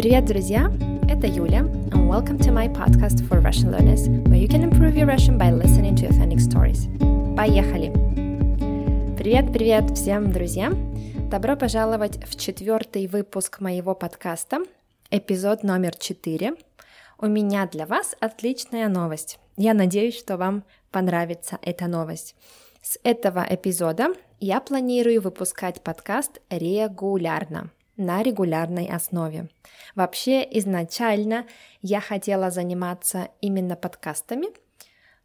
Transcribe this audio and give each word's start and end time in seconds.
Привет, 0.00 0.24
друзья! 0.24 0.72
Это 1.10 1.26
Юля, 1.26 1.60
and 1.92 2.08
welcome 2.08 2.38
to 2.38 2.50
my 2.50 2.68
podcast 2.72 3.22
for 3.28 3.38
Russian 3.42 3.70
learners, 3.70 4.08
where 4.30 4.40
you 4.40 4.48
can 4.48 4.62
improve 4.62 4.96
your 4.96 5.04
Russian 5.04 5.36
by 5.36 5.52
listening 5.52 5.94
to 5.96 6.08
authentic 6.08 6.40
stories. 6.40 6.88
Поехали! 7.36 7.92
Привет-привет 9.18 9.90
всем 9.90 10.32
друзьям! 10.32 10.94
Добро 11.28 11.54
пожаловать 11.54 12.18
в 12.26 12.34
четвертый 12.38 13.08
выпуск 13.08 13.60
моего 13.60 13.94
подкаста, 13.94 14.60
эпизод 15.10 15.64
номер 15.64 15.94
четыре. 15.94 16.54
У 17.18 17.26
меня 17.26 17.66
для 17.66 17.84
вас 17.84 18.16
отличная 18.20 18.88
новость. 18.88 19.38
Я 19.58 19.74
надеюсь, 19.74 20.18
что 20.18 20.38
вам 20.38 20.64
понравится 20.90 21.58
эта 21.60 21.88
новость. 21.88 22.36
С 22.80 22.98
этого 23.04 23.44
эпизода 23.46 24.14
я 24.38 24.60
планирую 24.60 25.20
выпускать 25.20 25.82
подкаст 25.82 26.40
регулярно 26.48 27.70
на 28.00 28.22
регулярной 28.22 28.86
основе. 28.86 29.48
Вообще, 29.94 30.42
изначально 30.58 31.46
я 31.82 32.00
хотела 32.00 32.50
заниматься 32.50 33.28
именно 33.40 33.76
подкастами, 33.76 34.48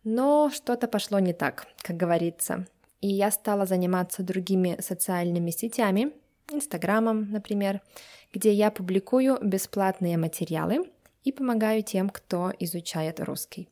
но 0.03 0.51
что-то 0.53 0.87
пошло 0.87 1.19
не 1.19 1.33
так, 1.33 1.67
как 1.81 1.97
говорится. 1.97 2.67
И 3.01 3.07
я 3.07 3.31
стала 3.31 3.65
заниматься 3.65 4.23
другими 4.23 4.77
социальными 4.81 5.51
сетями, 5.51 6.11
Инстаграмом, 6.51 7.31
например, 7.31 7.81
где 8.31 8.51
я 8.51 8.69
публикую 8.69 9.39
бесплатные 9.41 10.17
материалы 10.17 10.91
и 11.23 11.31
помогаю 11.31 11.81
тем, 11.81 12.09
кто 12.09 12.51
изучает 12.59 13.19
русский. 13.19 13.67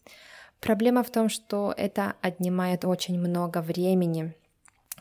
Проблема 0.60 1.04
в 1.04 1.12
том, 1.12 1.30
что 1.30 1.74
это 1.76 2.16
отнимает 2.22 2.86
очень 2.86 3.20
много 3.20 3.62
времени 3.62 4.34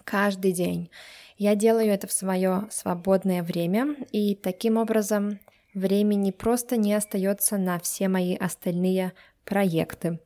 каждый 0.05 0.52
день. 0.52 0.91
Я 1.37 1.55
делаю 1.55 1.88
это 1.88 2.06
в 2.06 2.12
свое 2.12 2.69
свободное 2.70 3.42
время, 3.42 3.97
и 4.12 4.34
таким 4.34 4.77
образом 4.77 5.38
времени 5.75 6.31
просто 6.31 6.77
не 6.77 6.95
остается 6.95 7.58
на 7.58 7.78
все 7.78 8.08
мои 8.08 8.36
остальные 8.36 9.12
проекты. 9.45 10.20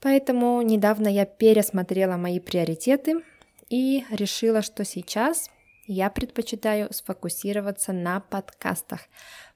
Поэтому 0.00 0.60
недавно 0.62 1.08
я 1.08 1.24
пересмотрела 1.24 2.16
мои 2.16 2.38
приоритеты 2.38 3.22
и 3.68 4.04
решила, 4.10 4.62
что 4.62 4.84
сейчас 4.84 5.50
я 5.86 6.10
предпочитаю 6.10 6.92
сфокусироваться 6.92 7.92
на 7.92 8.20
подкастах, 8.20 9.00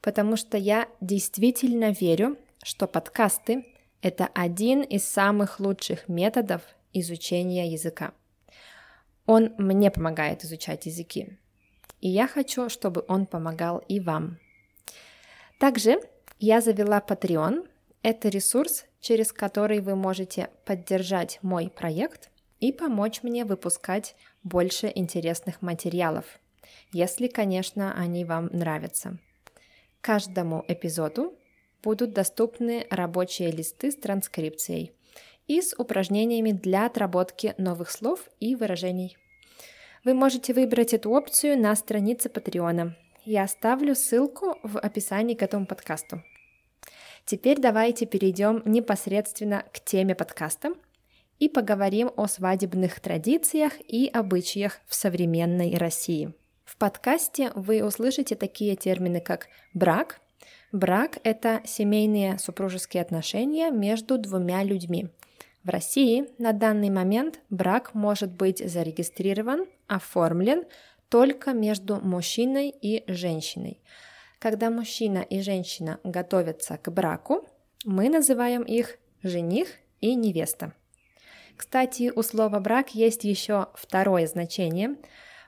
потому 0.01 0.37
что 0.37 0.57
я 0.57 0.89
действительно 1.01 1.91
верю, 1.93 2.37
что 2.63 2.87
подкасты— 2.87 3.65
это 4.03 4.29
один 4.35 4.83
из 4.83 5.05
самых 5.05 5.61
лучших 5.61 6.09
методов 6.09 6.63
изучения 6.93 7.71
языка. 7.71 8.13
Он 9.33 9.55
мне 9.59 9.93
помогает 9.93 10.43
изучать 10.43 10.87
языки. 10.87 11.39
И 12.01 12.09
я 12.09 12.27
хочу, 12.27 12.69
чтобы 12.69 13.05
он 13.07 13.27
помогал 13.27 13.79
и 13.87 14.01
вам. 14.01 14.41
Также 15.61 16.01
я 16.41 16.61
завела 16.61 16.99
Patreon. 16.99 17.69
Это 18.03 18.29
ресурс, 18.29 18.87
через 19.01 19.33
который 19.33 19.79
вы 19.79 19.95
можете 19.95 20.51
поддержать 20.65 21.39
мой 21.43 21.71
проект 21.71 22.31
и 22.59 22.73
помочь 22.73 23.23
мне 23.23 23.45
выпускать 23.45 24.17
больше 24.43 24.91
интересных 24.93 25.63
материалов, 25.63 26.25
если, 26.93 27.29
конечно, 27.29 27.95
они 27.95 28.25
вам 28.25 28.47
нравятся. 28.47 29.17
Каждому 30.01 30.65
эпизоду 30.67 31.39
будут 31.85 32.15
доступны 32.15 32.85
рабочие 32.91 33.53
листы 33.53 33.93
с 33.93 33.97
транскрипцией 33.97 34.91
и 35.51 35.61
с 35.61 35.75
упражнениями 35.77 36.53
для 36.53 36.87
отработки 36.87 37.55
новых 37.59 37.91
слов 37.91 38.29
и 38.39 38.55
выражений. 38.55 39.17
Вы 40.05 40.15
можете 40.15 40.55
выбрать 40.55 40.95
эту 40.95 41.11
опцию 41.11 41.59
на 41.59 41.75
странице 41.75 42.29
Патреона. 42.29 42.97
Я 43.25 43.43
оставлю 43.43 43.97
ссылку 43.97 44.59
в 44.63 44.79
описании 44.79 45.35
к 45.35 45.43
этому 45.43 45.67
подкасту. 45.67 46.23
Теперь 47.25 47.59
давайте 47.59 48.07
перейдем 48.07 48.63
непосредственно 48.65 49.65
к 49.73 49.81
теме 49.81 50.15
подкаста 50.15 50.73
и 51.41 51.49
поговорим 51.49 52.13
о 52.17 52.29
свадебных 52.29 53.01
традициях 53.01 53.73
и 53.89 54.07
обычаях 54.07 54.79
в 54.87 54.95
современной 54.95 55.77
России. 55.77 56.33
В 56.65 56.77
подкасте 56.77 57.51
вы 57.57 57.85
услышите 57.85 58.37
такие 58.37 58.77
термины, 58.77 59.21
как 59.21 59.49
брак. 59.75 60.21
Брак– 60.71 61.19
это 61.25 61.61
семейные 61.65 62.39
супружеские 62.39 63.03
отношения 63.03 63.73
между 63.73 64.17
двумя 64.17 64.63
людьми– 64.63 65.09
в 65.63 65.69
России 65.69 66.27
на 66.39 66.53
данный 66.53 66.89
момент 66.91 67.41
брак 67.51 67.95
может 67.95 68.33
быть 68.33 68.59
зарегистрирован, 68.59 69.67
оформлен 69.89 70.65
только 71.11 71.53
между 71.53 71.97
мужчиной 71.97 72.71
и 72.71 73.05
женщиной. 73.13 73.83
Когда 74.39 74.71
мужчина 74.71 75.19
и 75.19 75.43
женщина 75.43 76.01
готовятся 76.03 76.79
к 76.79 76.91
браку, 76.91 77.47
мы 77.85 78.09
называем 78.09 78.63
их 78.63 78.99
жених 79.23 79.69
и 80.01 80.15
невеста. 80.15 80.73
Кстати, 81.57 82.11
у 82.15 82.23
слова 82.23 82.59
брак 82.59 82.95
есть 82.95 83.25
еще 83.25 83.69
второе 83.75 84.27
значение. 84.27 84.97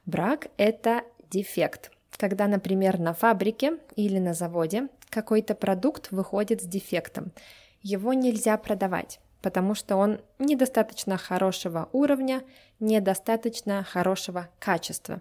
Брак– 0.04 0.48
это 0.58 1.04
дефект. 1.30 1.90
Когда, 2.18 2.48
например, 2.48 2.98
на 2.98 3.14
фабрике 3.14 3.78
или 3.96 4.18
на 4.18 4.34
заводе 4.34 4.88
какой-то 5.08 5.54
продукт 5.54 6.10
выходит 6.10 6.60
с 6.60 6.66
дефектом, 6.66 7.32
его 7.80 8.12
нельзя 8.12 8.58
продавать 8.58 9.20
потому 9.42 9.74
что 9.74 9.96
он 9.96 10.20
недостаточно 10.38 11.18
хорошего 11.18 11.88
уровня, 11.92 12.42
недостаточно 12.80 13.82
хорошего 13.82 14.48
качества. 14.58 15.20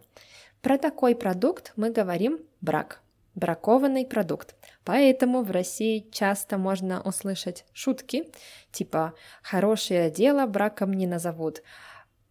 Про 0.61 0.77
такой 0.77 1.15
продукт 1.15 1.73
мы 1.75 1.89
говорим 1.89 2.39
брак, 2.61 3.01
бракованный 3.33 4.05
продукт. 4.05 4.55
Поэтому 4.85 5.41
в 5.41 5.51
России 5.51 6.07
часто 6.11 6.57
можно 6.57 7.01
услышать 7.01 7.65
шутки 7.73 8.31
типа 8.71 9.13
«хорошее 9.41 10.11
дело 10.11 10.45
браком 10.45 10.93
не 10.93 11.07
назовут». 11.07 11.63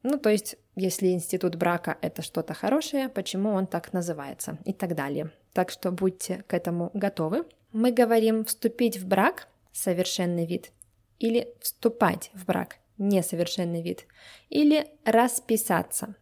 Ну, 0.03 0.17
то 0.17 0.31
есть, 0.31 0.57
если 0.77 1.09
институт 1.09 1.57
брака– 1.57 1.99
это 2.01 2.23
что-то 2.23 2.55
хорошее, 2.55 3.11
почему 3.11 3.51
он 3.51 3.67
так 3.67 3.93
называется 3.93 4.57
и 4.65 4.73
так 4.73 4.95
далее. 4.95 5.31
Так 5.53 5.71
что 5.71 5.91
будьте 5.91 6.43
к 6.47 6.55
этому 6.55 6.91
готовы. 6.95 7.45
Мы 7.73 7.93
говорим 7.93 8.45
«вступить 8.47 8.97
в 8.97 9.07
брак»– 9.07 9.49
совершенный 9.73 10.47
вид– 10.47 10.73
или 11.21 11.55
вступать 11.61 12.33
в 12.35 12.47
брак– 12.47 12.79
несовершенный 12.99 13.83
вид, 13.83 14.07
или 14.49 14.89
расписаться. 15.05 16.17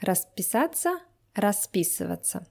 Расписаться– 0.00 0.98
расписываться. 1.34 2.46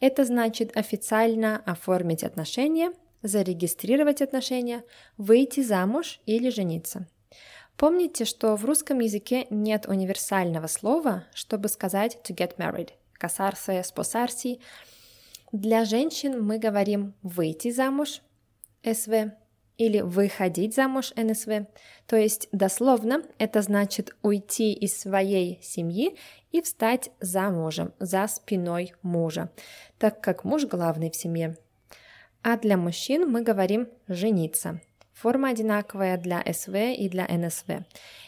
Это 0.00 0.24
значит 0.24 0.76
официально 0.76 1.62
оформить 1.66 2.24
отношения, 2.24 2.92
зарегистрировать 3.22 4.22
отношения, 4.22 4.84
выйти 5.16 5.60
замуж 5.62 6.20
или 6.26 6.48
жениться. 6.50 7.06
Помните, 7.76 8.24
что 8.24 8.56
в 8.56 8.64
русском 8.64 9.00
языке 9.00 9.46
нет 9.50 9.86
универсального 9.86 10.66
слова, 10.66 11.24
чтобы 11.34 11.68
сказать 11.68 12.18
to 12.24 12.34
get 12.34 12.56
married, 12.56 12.90
casarse, 13.20 13.82
sposarsi. 13.82 14.60
Для 15.52 15.84
женщин 15.84 16.42
мы 16.42 16.58
говорим 16.58 17.14
выйти 17.22 17.70
замуж, 17.70 18.22
СВ, 18.82 19.32
или 19.78 20.00
выходить 20.00 20.74
замуж 20.74 21.12
НСВ. 21.16 21.66
То 22.06 22.16
есть 22.16 22.48
дословно 22.52 23.22
это 23.38 23.62
значит 23.62 24.16
уйти 24.22 24.72
из 24.72 24.98
своей 24.98 25.58
семьи 25.62 26.16
и 26.52 26.62
встать 26.62 27.10
за 27.20 27.50
мужем, 27.50 27.92
за 27.98 28.26
спиной 28.28 28.94
мужа, 29.02 29.50
так 29.98 30.20
как 30.20 30.44
муж 30.44 30.64
главный 30.64 31.10
в 31.10 31.16
семье. 31.16 31.56
А 32.42 32.56
для 32.56 32.76
мужчин 32.76 33.30
мы 33.30 33.42
говорим 33.42 33.88
жениться. 34.08 34.80
Форма 35.12 35.48
одинаковая 35.48 36.18
для 36.18 36.44
СВ 36.52 36.74
и 36.94 37.08
для 37.08 37.26
НСВ. 37.26 37.84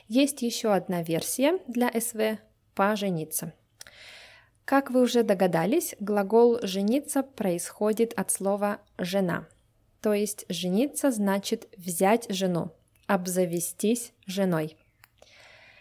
Есть 0.08 0.42
еще 0.42 0.72
одна 0.72 1.02
версия 1.02 1.58
для 1.66 1.90
СВ– 2.00 2.38
пожениться. 2.74 3.52
Как 4.64 4.90
вы 4.90 5.02
уже 5.02 5.22
догадались, 5.22 5.94
глагол 6.00 6.58
«жениться» 6.62 7.22
происходит 7.22 8.12
от 8.14 8.30
слова 8.30 8.80
«жена», 8.98 9.46
то 10.00 10.14
есть 10.14 10.44
жениться 10.48 11.10
значит 11.10 11.68
взять 11.76 12.26
жену, 12.28 12.70
обзавестись 13.06 14.12
женой. 14.26 14.76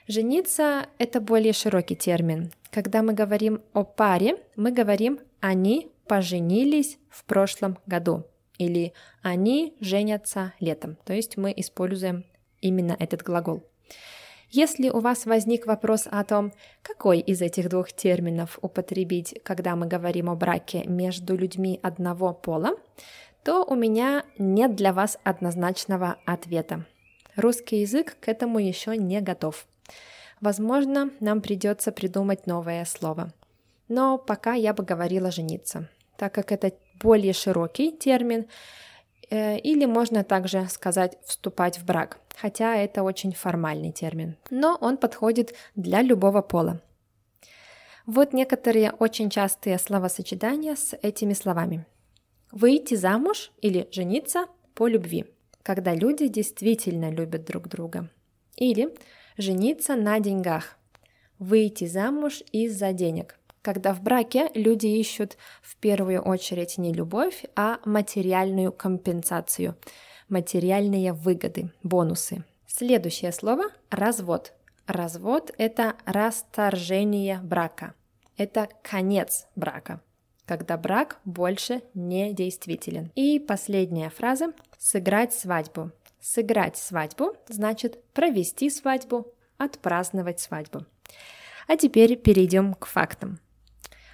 Жениться– 0.08 0.88
это 0.98 1.20
более 1.20 1.54
широкий 1.54 1.96
термин. 1.96 2.52
Когда 2.72 3.04
мы 3.04 3.14
говорим 3.14 3.62
о 3.74 3.84
паре, 3.84 4.38
мы 4.56 4.72
говорим 4.72 5.20
«они 5.42 5.92
поженились 6.08 6.98
в 7.10 7.26
прошлом 7.26 7.78
году» 7.86 8.26
или 8.58 8.94
«они 9.22 9.76
женятся 9.82 10.54
летом», 10.60 10.98
то 11.04 11.14
есть 11.14 11.36
мы 11.38 11.54
используем 11.56 12.24
именно 12.62 12.96
этот 12.98 13.22
глагол. 13.22 13.64
Если 14.50 14.90
у 14.90 15.02
вас 15.02 15.26
возник 15.26 15.66
вопрос 15.66 16.08
о 16.10 16.24
том, 16.24 16.54
какой 16.82 17.20
из 17.20 17.42
этих 17.42 17.68
двух 17.68 17.92
терминов 17.92 18.58
употребить, 18.62 19.38
когда 19.44 19.76
мы 19.76 19.88
говорим 19.88 20.30
о 20.30 20.36
браке 20.36 20.86
между 20.86 21.36
людьми 21.36 21.82
одного 21.84 22.34
пола, 22.34 22.78
то 23.48 23.64
у 23.64 23.76
меня 23.76 24.26
нет 24.38 24.76
для 24.76 24.92
вас 24.92 25.18
однозначного 25.24 26.18
ответа. 26.26 26.86
Русский 27.38 27.78
язык 27.78 28.18
к 28.20 28.28
этому 28.28 28.60
еще 28.60 28.98
не 28.98 29.22
готов. 29.22 29.66
Возможно, 30.42 31.12
нам 31.22 31.40
придется 31.40 31.94
придумать 31.94 32.46
новое 32.46 32.84
слово. 32.84 33.32
Но 33.88 34.18
пока 34.18 34.54
я 34.54 34.74
бы 34.74 34.84
говорила 34.84 35.32
жениться, 35.32 35.88
так 36.18 36.34
как 36.34 36.52
это 36.52 36.74
более 37.02 37.32
широкий 37.32 37.94
термин, 37.94 38.48
э, 39.30 39.58
или 39.60 39.86
можно 39.86 40.26
также 40.26 40.68
сказать 40.68 41.18
«вступать 41.24 41.80
в 41.80 41.86
брак», 41.86 42.20
хотя 42.36 42.76
это 42.76 43.02
очень 43.02 43.32
формальный 43.32 43.94
термин, 43.94 44.36
но 44.50 44.78
он 44.82 44.98
подходит 44.98 45.54
для 45.74 46.02
любого 46.02 46.42
пола. 46.42 46.82
Вот 48.06 48.34
некоторые 48.34 48.92
очень 48.92 49.30
частые 49.30 49.80
словосочетания 49.80 50.76
с 50.76 50.98
этими 51.02 51.32
словами. 51.32 51.86
Выйти 52.52 52.96
замуж 52.96 53.52
или 53.62 53.88
жениться 53.92 54.46
по 54.74 54.88
любви, 54.88 55.26
когда 55.64 55.94
люди 55.94 56.28
действительно 56.28 57.12
любят 57.12 57.46
друг 57.46 57.68
друга. 57.68 58.10
Или 58.56 58.96
жениться 59.38 59.96
на 59.96 60.20
деньгах, 60.20 60.78
выйти 61.40 61.86
замуж 61.86 62.42
из-за 62.52 62.94
денег, 62.94 63.38
когда 63.62 63.94
в 63.94 64.02
браке 64.02 64.50
люди 64.54 64.88
ищут 64.88 65.38
в 65.62 65.76
первую 65.78 66.22
очередь 66.22 66.78
не 66.78 66.94
любовь, 66.94 67.44
а 67.56 67.80
материальную 67.86 68.72
компенсацию, 68.72 69.76
материальные 70.30 71.14
выгоды, 71.14 71.72
бонусы. 71.84 72.44
Следующее 72.66 73.32
слово– 73.32 73.66
развод. 73.90 74.54
Развод– 74.86 75.52
это 75.58 75.96
расторжение 76.06 77.40
брака. 77.44 77.94
Это 78.38 78.70
конец 78.84 79.48
брака, 79.56 80.02
когда 80.48 80.78
брак 80.78 81.20
больше 81.26 81.84
не 81.94 82.34
действителен. 82.34 83.12
И 83.16 83.38
последняя 83.38 84.10
фраза– 84.10 84.54
сыграть 84.80 85.34
свадьбу. 85.34 85.92
Сыграть 86.22 86.78
свадьбу 86.78 87.36
значит 87.48 88.04
провести 88.14 88.70
свадьбу, 88.70 89.34
отпраздновать 89.58 90.40
свадьбу. 90.40 90.86
А 91.68 91.76
теперь 91.76 92.16
перейдем 92.16 92.74
к 92.74 92.86
фактам. 92.86 93.40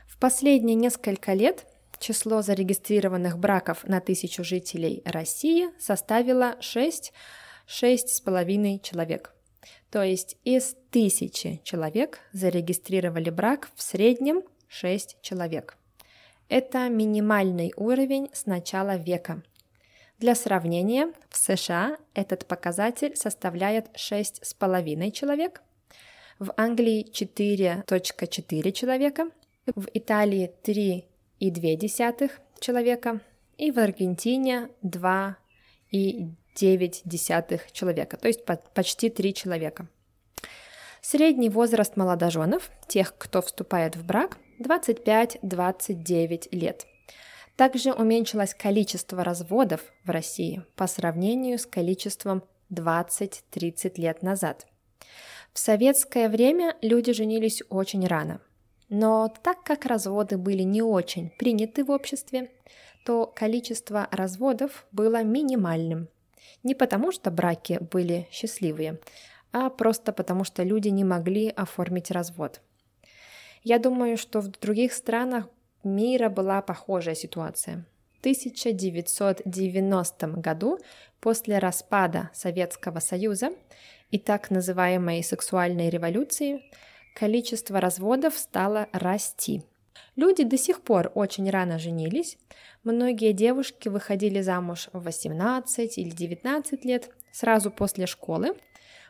В 0.07 0.18
последние 0.18 0.75
несколько 0.75 1.33
лет 1.33 1.68
число 2.00 2.41
зарегистрированных 2.41 3.38
браков 3.38 3.83
на 3.83 4.01
тысячу 4.01 4.44
жителей 4.44 5.03
России 5.06 5.69
составило 5.80 6.57
6 6.59 7.13
6,5 7.68 8.81
человек. 8.81 9.33
То 9.89 10.03
есть 10.03 10.35
из 10.44 10.75
тысячи 10.89 11.62
человек 11.63 12.19
зарегистрировали 12.33 13.30
брак 13.30 13.69
в 13.75 13.81
среднем 13.83 14.41
6 14.68 15.18
человек. 15.21 15.77
Это 16.50 16.90
минимальный 16.90 17.72
уровень 17.75 18.30
с 18.34 18.45
начала 18.45 18.98
века. 18.98 19.42
Для 20.19 20.36
сравнения, 20.36 21.12
в 21.30 21.38
США 21.38 21.98
этот 22.13 22.45
показатель 22.45 23.16
составляет 23.16 23.88
6,5 23.95 25.12
человек, 25.12 25.63
в 26.40 26.51
Англии 26.57 27.07
4.4 27.12 28.72
человека, 28.72 29.30
в 29.75 29.88
Италии 29.94 30.51
3,2 30.63 32.31
человека 32.60 33.22
и 33.57 33.72
в 33.72 33.80
Аргентине 33.80 34.69
2,9 34.84 37.62
человека, 37.72 38.18
то 38.18 38.28
есть 38.28 38.45
почти 38.45 39.10
3 39.10 39.34
человека. 39.34 39.88
Средний 41.01 41.50
возраст 41.50 41.98
молодоженов, 41.98 42.69
тех, 42.88 43.18
кто 43.18 43.42
вступает 43.42 43.95
в 43.95 44.06
брак, 44.06 44.38
25-29 44.60 46.48
лет– 46.52 46.86
также 47.56 47.94
уменьшилось 47.94 48.56
количество 48.56 49.24
разводов 49.24 49.82
в 50.04 50.10
России 50.10 50.64
по 50.76 50.88
сравнению 50.88 51.60
с 51.60 51.66
количеством 51.66 52.44
20-30 52.72 53.94
лет 53.98 54.24
назад. 54.24 54.66
В 55.54 55.60
советское 55.60 56.30
время 56.30 56.76
люди 56.82 57.14
женились 57.14 57.62
очень 57.70 58.08
рано. 58.08 58.42
Но 58.90 59.32
так 59.44 59.64
как 59.64 59.86
разводы 59.86 60.38
были 60.38 60.64
не 60.64 60.82
очень 60.82 61.30
приняты 61.38 61.84
в 61.84 61.92
обществе, 61.92 62.52
то 63.06 63.28
количество 63.28 64.08
разводов 64.12 64.88
было 64.92 65.24
минимальным. 65.24 66.08
Не 66.64 66.74
потому, 66.74 67.12
что 67.12 67.30
браки 67.30 67.80
были 67.92 68.28
счастливые, 68.32 69.00
а 69.52 69.70
просто 69.70 70.12
потому, 70.12 70.44
что 70.44 70.64
люди 70.64 70.88
не 70.90 71.04
могли 71.04 71.50
оформить 71.50 72.10
развод. 72.10 72.62
Я 73.63 73.80
думаю, 73.80 74.18
что 74.18 74.42
в 74.42 74.51
других 74.51 74.94
странах 74.94 75.48
мира 75.83 76.30
была 76.30 76.62
похожая 76.62 77.15
ситуация. 77.15 77.86
В 78.15 78.19
1990 78.19 80.27
году, 80.27 80.77
после 81.21 81.57
распада 81.60 82.30
Советского 82.33 83.00
Союза 83.00 83.54
и 84.12 84.19
так 84.19 84.51
называемой 84.51 85.24
сексуальной 85.24 85.89
революции, 85.89 86.62
количество 87.15 87.80
разводов 87.80 88.38
стало 88.38 88.89
расти. 88.92 89.63
Люди 90.16 90.44
до 90.44 90.57
сих 90.57 90.81
пор 90.81 91.12
очень 91.16 91.50
рано 91.50 91.80
женились. 91.80 92.38
Многие 92.83 93.31
девушки 93.31 93.89
выходили 93.89 94.42
замуж 94.42 94.89
в 94.92 95.04
18 95.04 95.98
или 95.98 96.09
19 96.09 96.86
лет, 96.86 97.09
сразу 97.31 97.71
после 97.71 98.07
школы, 98.07 98.56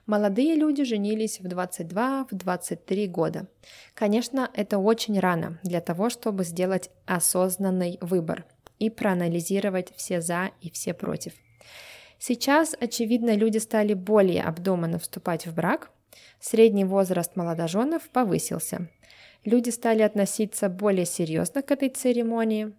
Молодые 0.06 0.56
люди 0.56 0.84
женились 0.84 1.40
в 1.40 1.48
22, 1.48 2.28
в 2.30 2.36
23 2.36 3.08
года. 3.08 3.48
Конечно, 3.94 4.52
это 4.54 4.78
очень 4.78 5.18
рано 5.18 5.60
для 5.64 5.80
того, 5.80 6.10
чтобы 6.10 6.44
сделать 6.44 6.90
осознанный 7.06 7.98
выбор 8.02 8.44
и 8.80 8.90
проанализировать 8.90 9.94
все 9.96 10.20
за 10.20 10.52
и 10.60 10.70
все 10.70 10.94
против. 10.94 11.34
Сейчас, 12.20 12.76
очевидно, 12.78 13.34
люди 13.34 13.60
стали 13.60 13.94
более 13.94 14.44
обдуманно 14.44 15.00
вступать 15.00 15.48
в 15.48 15.54
брак, 15.54 15.90
средний 16.42 16.86
возраст 16.86 17.38
молодоженов 17.38 18.10
повысился. 18.10 18.90
Люди 19.46 19.70
стали 19.70 20.02
относиться 20.02 20.68
более 20.68 21.06
серьезно 21.06 21.62
к 21.62 21.72
этой 21.72 21.88
церемонии, 21.90 22.74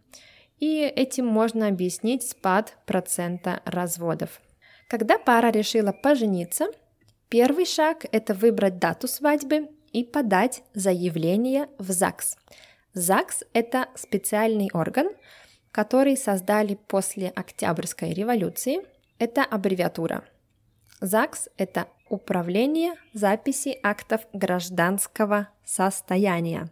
и 0.58 0.80
этим 0.80 1.26
можно 1.26 1.68
объяснить 1.68 2.28
спад 2.28 2.76
процента 2.84 3.62
разводов. 3.64 4.42
Когда 4.88 5.18
пара 5.18 5.50
решила 5.50 5.92
пожениться– 5.92 6.66
Первый 7.28 7.66
шаг– 7.66 8.04
это 8.12 8.34
выбрать 8.34 8.78
дату 8.78 9.08
свадьбы 9.08 9.68
и 9.92 10.04
подать 10.04 10.62
заявление 10.74 11.68
в 11.78 11.90
ЗАГС. 11.90 12.36
ЗАГС– 12.94 13.44
это 13.52 13.88
специальный 13.96 14.70
орган, 14.72 15.08
который 15.72 16.16
создали 16.16 16.74
после 16.74 17.28
Октябрьской 17.28 18.12
революции. 18.12 18.80
Это 19.18 19.44
аббревиатура. 19.44 20.24
ЗАГС– 21.00 21.48
это 21.56 21.88
Управление 22.10 22.94
записи 23.14 23.78
актов 23.82 24.20
гражданского 24.34 25.48
состояния. 25.64 26.68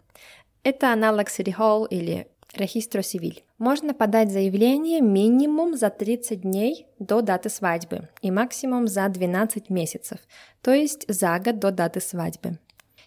Это 0.63 0.93
аналог 0.93 1.29
City 1.29 1.57
Hall 1.57 1.89
или 1.89 2.29
Регистро 2.55 3.03
Сивиль. 3.03 3.45
Можно 3.59 3.95
подать 3.95 4.31
заявление 4.31 5.01
минимум 5.01 5.75
за 5.75 5.89
30 5.89 6.43
дней 6.43 6.87
до 6.99 7.23
даты 7.23 7.49
свадьбы 7.49 8.09
и 8.21 8.31
максимум 8.31 8.89
за 8.89 9.09
12 9.09 9.71
месяцев, 9.71 10.19
то 10.61 10.73
есть 10.73 11.05
за 11.09 11.39
год 11.39 11.59
до 11.59 11.71
даты 11.71 12.01
свадьбы. 12.01 12.59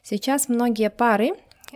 Сейчас 0.01 0.49
многие 0.49 0.89
пары 0.89 1.33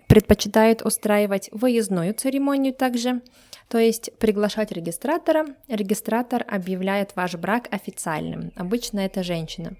предпочитают 0.07 0.81
устраивать 0.81 1.49
выездную 1.51 2.13
церемонию 2.13 2.73
также, 2.73 3.21
то 3.67 3.77
есть 3.77 4.17
приглашать 4.17 4.71
регистратора. 4.71 5.45
Регистратор 5.67 6.43
объявляет 6.47 7.15
ваш 7.15 7.35
брак 7.35 7.67
официальным. 7.71 8.51
Обычно 8.55 9.01
это 9.01 9.23
женщина. 9.23 9.75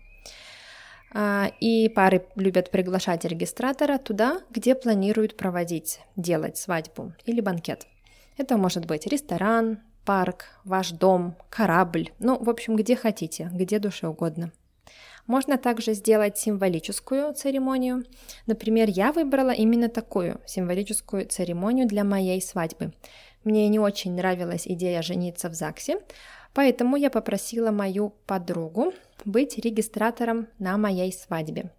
А, 1.13 1.51
и 1.59 1.89
пары 1.89 2.25
любят 2.35 2.71
приглашать 2.71 3.25
регистратора 3.25 3.97
туда, 3.97 4.41
где 4.49 4.75
планируют 4.75 5.37
проводить, 5.37 6.01
делать 6.15 6.57
свадьбу 6.57 7.13
или 7.25 7.41
банкет. 7.41 7.87
Это 8.37 8.57
может 8.57 8.85
быть 8.85 9.07
ресторан, 9.07 9.79
парк, 10.05 10.45
ваш 10.63 10.91
дом, 10.91 11.35
корабль, 11.49 12.11
ну, 12.19 12.41
в 12.41 12.49
общем, 12.49 12.75
где 12.75 12.95
хотите, 12.95 13.49
где 13.53 13.79
душе 13.79 14.07
угодно. 14.07 14.51
Можно 15.27 15.57
также 15.57 15.93
сделать 15.93 16.37
символическую 16.39 17.33
церемонию. 17.33 18.05
Например, 18.47 18.89
я 18.89 19.11
выбрала 19.11 19.51
именно 19.51 19.87
такую 19.87 20.41
символическую 20.47 21.27
церемонию 21.27 21.87
для 21.87 22.03
моей 22.03 22.41
свадьбы. 22.41 22.93
Мне 23.43 23.67
не 23.67 23.77
очень 23.77 24.15
нравилась 24.15 24.67
идея 24.67 25.03
жениться 25.03 25.49
в 25.49 25.53
ЗАГСе, 25.53 25.99
Поэтому 26.53 26.97
я 26.97 27.09
попросила 27.09 27.71
мою 27.71 28.13
подругу 28.25 28.93
быть 29.25 29.57
регистратором 29.57 30.47
на 30.59 30.77
моей 30.77 31.11
свадьбе. 31.13 31.71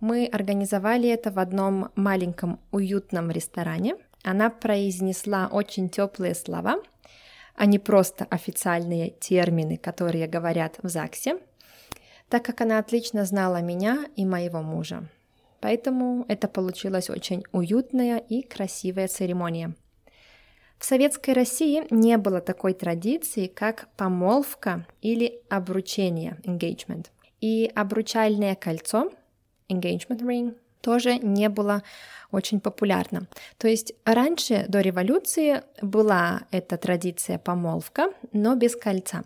Мы 0.00 0.26
организовали 0.26 1.08
это 1.08 1.30
в 1.30 1.38
одном 1.38 1.90
маленьком 1.94 2.60
уютном 2.72 3.30
ресторане. 3.30 3.96
Она 4.22 4.50
произнесла 4.50 5.48
очень 5.50 5.88
теплые 5.88 6.34
слова, 6.34 6.82
а 7.56 7.66
не 7.66 7.78
просто 7.78 8.26
официальные 8.30 9.10
термины, 9.10 9.76
которые 9.76 10.26
говорят 10.26 10.78
в 10.82 10.88
ЗАГСе, 10.88 11.38
так 12.28 12.44
как 12.44 12.60
она 12.60 12.78
отлично 12.78 13.24
знала 13.24 13.62
меня 13.62 14.06
и 14.16 14.24
моего 14.24 14.60
мужа. 14.60 15.08
Поэтому 15.60 16.26
это 16.28 16.48
получилась 16.48 17.08
очень 17.08 17.44
уютная 17.52 18.18
и 18.18 18.42
красивая 18.42 19.08
церемония. 19.08 19.74
В 20.78 20.84
советской 20.84 21.32
России 21.32 21.86
не 21.90 22.16
было 22.18 22.40
такой 22.40 22.74
традиции, 22.74 23.46
как 23.46 23.88
помолвка 23.96 24.86
или 25.00 25.40
обручение, 25.48 26.38
engagement. 26.44 27.06
И 27.40 27.70
обручальное 27.74 28.54
кольцо, 28.54 29.10
engagement 29.68 30.20
ring, 30.20 30.56
тоже 30.80 31.18
не 31.18 31.48
было 31.48 31.82
очень 32.30 32.60
популярно. 32.60 33.26
То 33.56 33.68
есть 33.68 33.94
раньше, 34.04 34.66
до 34.68 34.80
революции, 34.80 35.62
была 35.80 36.42
эта 36.50 36.76
традиция 36.76 37.38
помолвка, 37.38 38.08
но 38.32 38.54
без 38.54 38.76
кольца. 38.76 39.24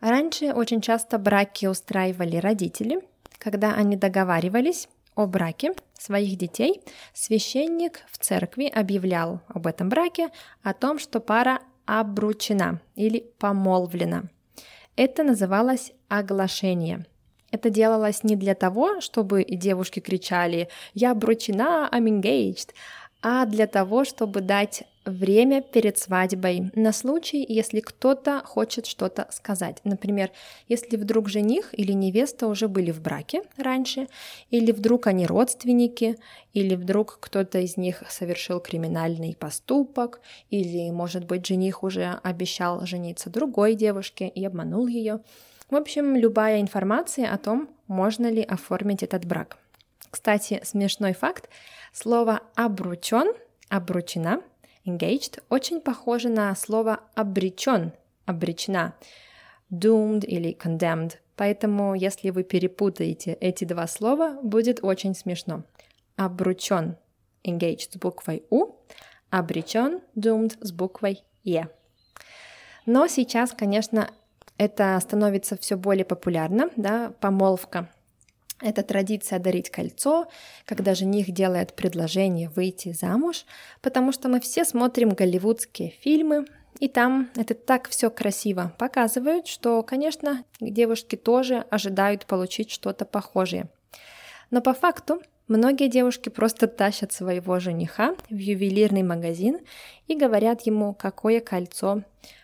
Раньше 0.00 0.52
очень 0.52 0.80
часто 0.80 1.18
браки 1.18 1.66
устраивали 1.66 2.36
родители, 2.36 3.00
когда 3.38 3.74
они 3.74 3.96
договаривались 3.96 4.88
о 5.14 5.26
браке 5.26 5.74
своих 6.02 6.36
детей, 6.36 6.82
священник 7.14 8.00
в 8.10 8.18
церкви 8.18 8.66
объявлял 8.66 9.40
об 9.48 9.66
этом 9.66 9.88
браке, 9.88 10.28
о 10.62 10.74
том, 10.74 10.98
что 10.98 11.20
пара 11.20 11.60
обручена 11.86 12.80
или 12.94 13.26
помолвлена. 13.38 14.24
Это 14.96 15.22
называлось 15.22 15.92
оглашение– 16.08 17.06
это 17.52 17.68
делалось 17.68 18.24
не 18.24 18.34
для 18.34 18.54
того, 18.54 19.00
чтобы 19.00 19.44
девушки 19.44 20.00
кричали 20.00 20.68
«Я 20.94 21.12
обручена, 21.12 21.88
I'm 21.92 22.06
engaged», 22.06 22.70
а 23.20 23.44
для 23.44 23.66
того, 23.66 24.04
чтобы 24.04 24.40
дать 24.40 24.84
время 25.04 25.62
перед 25.62 25.98
свадьбой 25.98 26.70
на 26.74 26.92
случай, 26.92 27.44
если 27.48 27.80
кто-то 27.80 28.42
хочет 28.44 28.86
что-то 28.86 29.26
сказать. 29.30 29.78
Например, 29.84 30.30
если 30.68 30.96
вдруг 30.96 31.28
жених 31.28 31.70
или 31.72 31.92
невеста 31.92 32.46
уже 32.46 32.68
были 32.68 32.90
в 32.90 33.00
браке 33.00 33.42
раньше, 33.56 34.08
или 34.50 34.72
вдруг 34.72 35.06
они 35.06 35.26
родственники, 35.26 36.18
или 36.52 36.74
вдруг 36.74 37.18
кто-то 37.20 37.58
из 37.58 37.76
них 37.76 38.02
совершил 38.08 38.60
криминальный 38.60 39.34
поступок, 39.34 40.20
или, 40.50 40.90
может 40.90 41.24
быть, 41.26 41.46
жених 41.46 41.82
уже 41.82 42.20
обещал 42.22 42.86
жениться 42.86 43.30
другой 43.30 43.74
девушке 43.74 44.28
и 44.28 44.44
обманул 44.44 44.86
ее. 44.86 45.20
В 45.70 45.76
общем, 45.76 46.16
любая 46.16 46.60
информация 46.60 47.32
о 47.32 47.38
том, 47.38 47.70
можно 47.86 48.30
ли 48.30 48.42
оформить 48.42 49.02
этот 49.02 49.24
брак. 49.24 49.58
Кстати, 50.10 50.60
смешной 50.64 51.14
факт. 51.14 51.48
Слово 51.92 52.42
«обручен», 52.54 53.32
«обручена», 53.70 54.42
«engaged» 54.86 55.42
очень 55.48 55.80
похоже 55.80 56.28
на 56.28 56.54
слово 56.54 57.00
«обречен», 57.14 57.92
«обречена», 58.26 58.94
«doomed» 59.70 60.24
или 60.24 60.56
«condemned». 60.56 61.14
Поэтому, 61.36 61.94
если 61.94 62.30
вы 62.30 62.44
перепутаете 62.44 63.32
эти 63.32 63.64
два 63.64 63.86
слова, 63.86 64.38
будет 64.42 64.84
очень 64.84 65.14
смешно. 65.14 65.64
Обручен– 66.16 66.96
engaged 67.44 67.92
с 67.92 67.96
буквой 67.96 68.44
«у», 68.50 68.74
обречен– 69.30 70.00
doomed 70.16 70.56
с 70.60 70.72
буквой 70.72 71.22
«е». 71.42 71.68
Но 72.86 73.06
сейчас, 73.06 73.52
конечно, 73.52 74.10
это 74.58 74.98
становится 75.00 75.56
все 75.56 75.76
более 75.76 76.04
популярно, 76.04 76.70
да, 76.76 77.12
помолвка. 77.20 77.88
Это 78.62 78.84
традиция 78.84 79.40
дарить 79.40 79.70
кольцо, 79.70 80.28
когда 80.66 80.94
жених 80.94 81.32
делает 81.32 81.74
предложение 81.74 82.48
выйти 82.48 82.92
замуж, 82.92 83.44
потому 83.80 84.12
что 84.12 84.28
мы 84.28 84.40
все 84.40 84.64
смотрим 84.64 85.10
голливудские 85.10 85.90
фильмы, 85.90 86.46
и 86.78 86.88
там 86.88 87.28
это 87.34 87.54
так 87.54 87.88
все 87.88 88.08
красиво 88.08 88.72
показывают, 88.78 89.48
что, 89.48 89.82
конечно, 89.82 90.44
девушки 90.60 91.16
тоже 91.16 91.64
ожидают 91.70 92.26
получить 92.26 92.70
что-то 92.70 93.04
похожее. 93.04 93.68
Но 94.50 94.62
по 94.62 94.74
факту 94.74 95.20
многие 95.48 95.88
девушки 95.88 96.28
просто 96.28 96.68
тащат 96.68 97.12
своего 97.12 97.58
жениха 97.58 98.14
в 98.30 98.36
ювелирный 98.36 99.02
магазин 99.02 99.58
и 100.06 100.16
говорят 100.16 100.62
ему, 100.62 100.94
какое 100.94 101.40
кольцо 101.40 102.02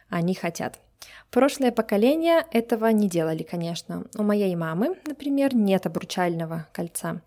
они 0.09 0.35
хотят– 0.35 0.81
Прошлое 1.31 1.73
поколение 1.73 2.45
этого 2.51 2.87
не 2.87 3.09
делали, 3.09 3.43
конечно. 3.43 4.05
У 4.17 4.23
моей 4.23 4.55
мамы, 4.57 4.97
например, 5.07 5.55
нет 5.55 5.87
обручального 5.87 6.67
кольца. 6.73 7.21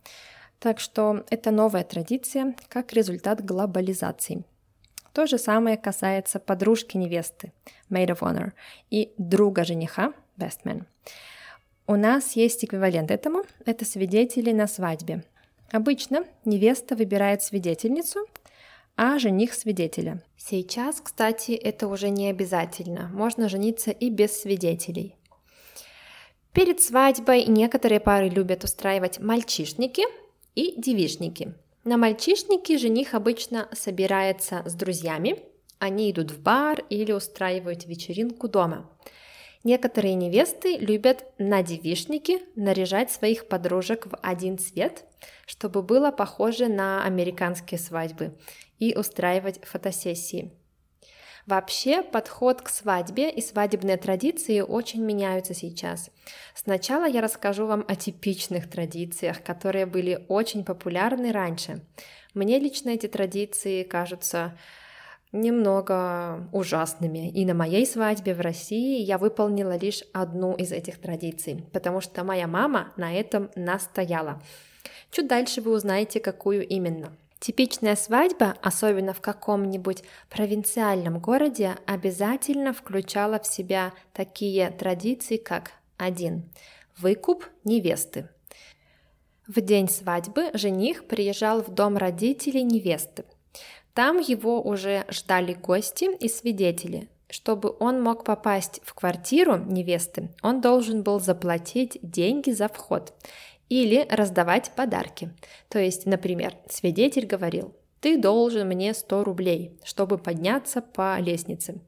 Так 0.59 0.79
что 0.79 1.23
это 1.29 1.51
новая 1.51 1.83
традиция, 1.83 2.55
как 2.69 2.93
результат 2.93 3.43
глобализации. 3.43 4.43
То 5.13 5.27
же 5.27 5.37
самое 5.37 5.77
касается 5.77 6.39
подружки 6.39 6.97
невесты, 6.97 7.51
maid 7.89 8.07
of 8.07 8.19
honor, 8.19 8.53
и 8.89 9.11
друга 9.17 9.63
жениха, 9.63 10.13
best 10.37 10.59
man. 10.63 10.83
У 11.87 11.95
нас 11.95 12.33
есть 12.33 12.63
эквивалент 12.63 13.11
этому, 13.11 13.43
это 13.65 13.85
свидетели 13.85 14.51
на 14.51 14.67
свадьбе. 14.67 15.23
Обычно 15.71 16.23
невеста 16.45 16.95
выбирает 16.95 17.43
свидетельницу, 17.43 18.25
а 18.95 19.19
жених 19.19 19.53
свидетеля. 19.53 20.23
Сейчас, 20.37 21.01
кстати, 21.01 21.51
это 21.51 21.87
уже 21.87 22.09
не 22.09 22.29
обязательно. 22.29 23.09
Можно 23.13 23.49
жениться 23.49 23.91
и 23.91 24.09
без 24.09 24.41
свидетелей. 24.41 25.15
Перед 26.53 26.81
свадьбой 26.81 27.45
некоторые 27.45 27.99
пары 27.99 28.27
любят 28.27 28.63
устраивать 28.63 29.19
мальчишники 29.19 30.03
и 30.55 30.73
девишники. 30.77 31.53
На 31.83 31.97
мальчишнике 31.97 32.77
жених 32.77 33.13
обычно 33.13 33.69
собирается 33.73 34.61
с 34.65 34.73
друзьями, 34.75 35.39
они 35.79 36.11
идут 36.11 36.29
в 36.29 36.39
бар 36.39 36.83
или 36.89 37.11
устраивают 37.11 37.85
вечеринку 37.85 38.47
дома. 38.47 38.87
Некоторые 39.63 40.13
невесты 40.13 40.77
любят 40.77 41.25
на 41.39 41.63
девишнике 41.63 42.39
наряжать 42.55 43.11
своих 43.11 43.47
подружек 43.47 44.05
в 44.05 44.15
один 44.21 44.57
цвет, 44.59 45.05
чтобы 45.47 45.81
было 45.81 46.11
похоже 46.11 46.67
на 46.67 47.03
американские 47.03 47.79
свадьбы, 47.79 48.37
и 48.81 48.97
устраивать 48.97 49.63
фотосессии. 49.63 50.51
Вообще 51.45 52.03
подход 52.03 52.61
к 52.61 52.69
свадьбе 52.69 53.29
и 53.29 53.41
свадебные 53.41 53.97
традиции 53.97 54.59
очень 54.59 55.03
меняются 55.03 55.53
сейчас. 55.53 56.09
Сначала 56.53 57.05
я 57.05 57.21
расскажу 57.21 57.65
вам 57.65 57.85
о 57.87 57.95
типичных 57.95 58.69
традициях, 58.69 59.41
которые 59.43 59.85
были 59.85 60.25
очень 60.27 60.65
популярны 60.65 61.31
раньше. 61.31 61.81
Мне 62.33 62.59
лично 62.59 62.89
эти 62.89 63.07
традиции 63.07 63.83
кажутся 63.83 64.57
немного 65.31 66.47
ужасными. 66.51 67.29
И 67.29 67.45
на 67.45 67.53
моей 67.53 67.85
свадьбе 67.85 68.33
в 68.33 68.41
России 68.41 69.01
я 69.01 69.17
выполнила 69.17 69.77
лишь 69.77 70.03
одну 70.13 70.53
из 70.55 70.71
этих 70.71 70.99
традиций, 70.99 71.65
потому 71.71 72.01
что 72.01 72.23
моя 72.23 72.47
мама 72.47 72.93
на 72.97 73.13
этом 73.13 73.49
настояла. 73.55 74.41
Чуть 75.11 75.27
дальше 75.27 75.61
вы 75.61 75.71
узнаете, 75.71 76.19
какую 76.19 76.67
именно. 76.67 77.15
Типичная 77.41 77.97
свадьба, 77.97 78.55
особенно 78.61 79.13
в 79.13 79.19
каком-нибудь 79.19 80.03
провинциальном 80.29 81.19
городе, 81.19 81.75
обязательно 81.85 82.71
включала 82.71 83.39
в 83.39 83.45
себя 83.45 83.91
такие 84.13 84.71
традиции, 84.71 85.35
как 85.35 85.71
один 85.97 86.49
Выкуп 86.97 87.45
невесты. 87.65 88.29
В 89.45 89.59
день 89.59 89.89
свадьбы 89.89 90.51
жених 90.53 91.07
приезжал 91.07 91.61
в 91.61 91.73
дом 91.73 91.97
родителей 91.97 92.63
невесты– 92.63 93.25
там 93.93 94.19
его 94.19 94.61
уже 94.61 95.05
ждали 95.09 95.53
гости 95.53 96.15
и 96.17 96.29
свидетели. 96.29 97.09
Чтобы 97.29 97.75
он 97.79 98.01
мог 98.01 98.23
попасть 98.23 98.81
в 98.83 98.93
квартиру 98.93 99.57
невесты, 99.57 100.29
он 100.41 100.61
должен 100.61 101.01
был 101.01 101.19
заплатить 101.19 101.97
деньги 102.01 102.51
за 102.51 102.67
вход 102.67 103.13
или 103.71 104.05
раздавать 104.09 104.71
подарки. 104.75 105.31
То 105.69 105.79
есть, 105.79 106.05
например, 106.05 106.57
свидетель 106.69 107.25
говорил, 107.25 107.73
ты 108.01 108.17
должен 108.17 108.67
мне 108.67 108.93
100 108.93 109.23
рублей, 109.23 109.79
чтобы 109.85 110.17
подняться 110.17 110.81
по 110.81 111.17
лестнице. 111.19 111.79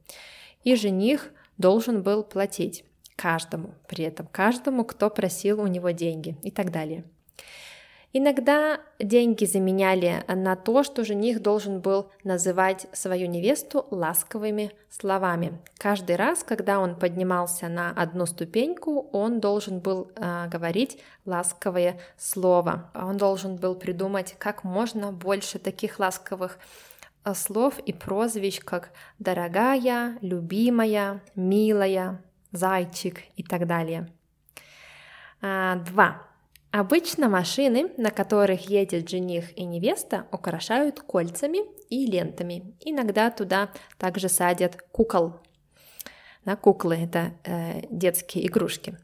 И 0.63 0.77
жених 0.77 1.33
должен 1.57 2.01
был 2.01 2.23
платить 2.23 2.85
каждому, 3.17 3.75
при 3.89 4.05
этом 4.05 4.27
каждому, 4.27 4.85
кто 4.85 5.09
просил 5.09 5.59
у 5.59 5.67
него 5.67 5.89
деньги 5.89 6.37
и 6.41 6.51
так 6.51 6.71
далее. 6.71 7.03
Иногда 8.15 8.79
деньги 8.99 9.45
заменяли 9.45 10.23
на 10.27 10.55
то, 10.55 10.83
что 10.83 11.03
жених 11.03 11.41
должен 11.41 11.81
был 11.81 12.11
называть 12.23 12.85
свою 12.93 13.27
невесту 13.27 13.87
ласковыми 13.89 14.71
словами. 14.87 15.59
Каждый 15.79 16.15
раз, 16.15 16.43
когда 16.43 16.79
он 16.79 16.95
поднимался 16.95 17.69
на 17.69 17.89
одну 17.89 18.27
ступеньку, 18.27 19.09
он 19.11 19.39
должен 19.39 19.79
был 19.79 20.11
э, 20.15 20.47
говорить 20.47 20.99
ласковое 21.25 21.99
слово. 22.15 22.91
Он 22.93 23.17
должен 23.17 23.55
был 23.55 23.73
придумать 23.73 24.35
как 24.37 24.63
можно 24.63 25.11
больше 25.11 25.57
таких 25.57 25.97
ласковых 25.97 26.59
э, 27.25 27.33
слов 27.33 27.79
и 27.79 27.93
прозвищ, 27.93 28.59
как 28.63 28.91
дорогая, 29.17 30.19
любимая, 30.21 31.23
милая, 31.33 32.21
зайчик 32.51 33.21
и 33.37 33.41
так 33.41 33.65
далее. 33.65 34.07
А, 35.41 35.77
два. 35.77 36.32
Обычно 36.75 37.29
машины, 37.29 37.91
на 37.97 38.09
которых 38.09 38.67
едет 38.67 39.07
жених 39.07 39.55
и 39.55 39.63
невеста, 39.63 40.25
украшают 40.31 41.01
кольцами 41.01 41.59
и 41.91 42.07
лентами. 42.07 42.75
Иногда 42.83 43.29
туда 43.29 43.69
также 43.99 44.27
садят 44.27 44.81
кукол. 44.91 45.35
На 46.45 46.55
куклы 46.55 46.95
это 46.95 47.35
э, 47.43 47.81
детские 47.91 48.47
игрушки. 48.47 48.97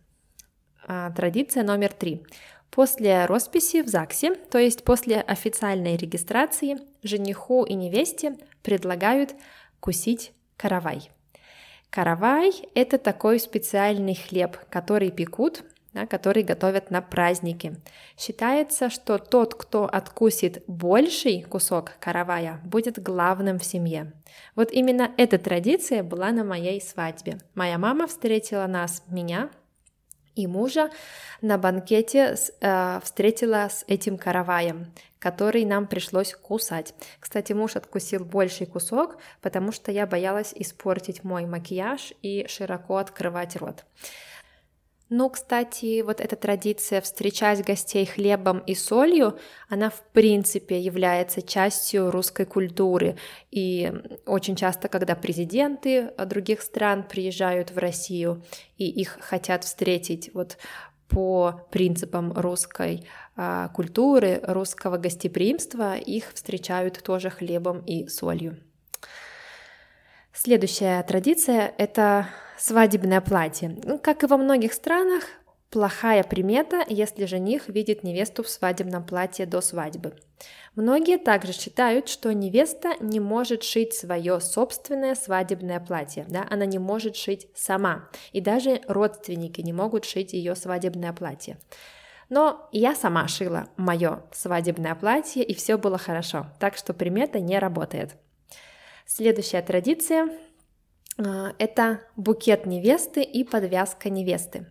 А, 0.88 1.12
традиция 1.12 1.62
номер 1.62 1.94
три. 1.94 2.26
После 2.72 3.28
росписи 3.28 3.84
в 3.84 3.88
ЗАГСе, 3.88 4.34
то 4.34 4.58
есть 4.58 4.84
после 4.84 5.22
официальной 5.22 5.96
регистрации, 5.96 6.80
жениху 7.04 7.66
и 7.66 7.76
невесте 7.76 8.36
предлагают 8.64 9.36
кусить 9.80 10.34
каравай. 10.58 11.12
Каравай– 11.92 12.52
это 12.74 12.98
такой 12.98 13.40
специальный 13.40 14.16
хлеб, 14.16 14.58
который 14.72 15.12
пекут 15.12 15.64
да, 16.00 16.06
который 16.06 16.44
готовят 16.44 16.92
на 16.92 17.02
праздники. 17.02 17.76
Считается, 18.18 18.90
что 18.90 19.18
тот, 19.18 19.56
кто 19.56 19.86
откусит 19.86 20.64
больший 20.68 21.44
кусок 21.44 21.94
каравая, 22.00 22.60
будет 22.64 23.02
главным 23.02 23.60
в 23.60 23.66
семье. 23.66 24.14
Вот 24.56 24.72
именно 24.72 25.12
эта 25.18 25.38
традиция 25.38 26.04
была 26.04 26.32
на 26.32 26.44
моей 26.44 26.82
свадьбе. 26.82 27.40
Моя 27.56 27.78
мама 27.78 28.08
встретила 28.08 28.68
нас, 28.68 29.04
меня, 29.08 29.50
и 30.36 30.48
мужа 30.48 30.90
на 31.42 31.58
банкете 31.58 32.36
э, 32.62 33.00
встретила 33.04 33.68
с 33.70 33.84
этим 33.88 34.18
караваем, 34.18 34.94
который 35.20 35.66
нам 35.66 35.86
пришлось 35.86 36.34
кусать. 36.34 36.94
Кстати, 37.20 37.52
муж 37.52 37.76
откусил 37.76 38.24
больший 38.24 38.68
кусок, 38.68 39.18
потому 39.42 39.74
что 39.74 39.92
я 39.92 40.08
боялась 40.08 40.54
испортить 40.56 41.26
мой 41.26 41.46
макияж 41.46 42.14
и 42.22 42.46
широко 42.48 42.98
открывать 42.98 43.58
рот. 43.58 43.84
Ну, 45.10 45.28
кстати, 45.32 46.02
вот 46.02 46.22
эта 46.22 46.36
традиция 46.36 47.02
встречать 47.02 47.66
гостей 47.66 48.06
хлебом 48.06 48.60
и 48.60 48.76
солью, 48.76 49.40
она 49.68 49.90
в 49.90 50.04
принципе 50.14 50.80
является 50.80 51.42
частью 51.42 52.12
русской 52.12 52.46
культуры. 52.46 53.18
И 53.50 53.92
очень 54.28 54.56
часто, 54.56 54.88
когда 54.88 55.16
президенты 55.16 56.12
других 56.28 56.62
стран 56.62 57.04
приезжают 57.04 57.72
в 57.72 57.80
Россию 57.80 58.44
и 58.78 58.88
их 58.88 59.18
хотят 59.20 59.64
встретить 59.64 60.30
вот 60.36 60.58
по 61.08 61.68
принципам 61.72 62.32
русской 62.34 63.04
а, 63.36 63.70
культуры, 63.70 64.40
русского 64.44 64.98
гостеприимства, 64.98 65.98
их 65.98 66.32
встречают 66.36 67.02
тоже 67.02 67.32
хлебом 67.32 67.80
и 67.80 68.08
солью. 68.08 68.58
Следующая 70.34 71.02
традиция— 71.02 71.74
это 71.80 72.28
свадебное 72.60 73.22
платье. 73.22 73.78
Ну, 73.84 73.98
как 73.98 74.24
и 74.24 74.28
во 74.28 74.38
многих 74.38 74.74
странах, 74.74 75.24
плохая 75.70 76.24
примета, 76.24 76.84
если 76.88 77.26
жених 77.26 77.70
видит 77.70 78.04
невесту 78.04 78.44
в 78.44 78.50
свадебном 78.50 79.06
платье 79.06 79.46
до 79.46 79.62
свадьбы. 79.62 80.16
Многие 80.76 81.18
также 81.18 81.54
считают, 81.54 82.08
что 82.08 82.34
невеста 82.34 82.94
не 83.00 83.20
может 83.20 83.64
шить 83.64 83.94
свое 83.94 84.40
собственное 84.40 85.16
свадебное 85.16 85.80
платье, 85.80 86.26
да, 86.28 86.46
она 86.50 86.66
не 86.66 86.80
может 86.80 87.16
шить 87.16 87.48
сама, 87.56 88.08
и 88.32 88.42
даже 88.42 88.82
родственники 88.88 89.62
не 89.62 89.74
могут 89.74 90.06
шить 90.06 90.34
ее 90.34 90.56
свадебное 90.56 91.14
платье. 91.14 91.58
Но 92.30 92.70
я 92.72 92.96
сама 92.96 93.28
шила 93.28 93.68
мое 93.76 94.24
свадебное 94.32 94.96
платье, 94.96 95.44
и 95.44 95.54
все 95.56 95.78
было 95.78 95.98
хорошо, 95.98 96.48
так 96.60 96.78
что 96.78 96.94
примета 96.94 97.40
не 97.40 97.58
работает. 97.58 98.16
Следующая 99.06 99.64
традиция 99.64 100.30
это 101.58 102.02
букет 102.16 102.66
невесты 102.66 103.22
и 103.22 103.44
подвязка 103.44 104.10
невесты. 104.10 104.66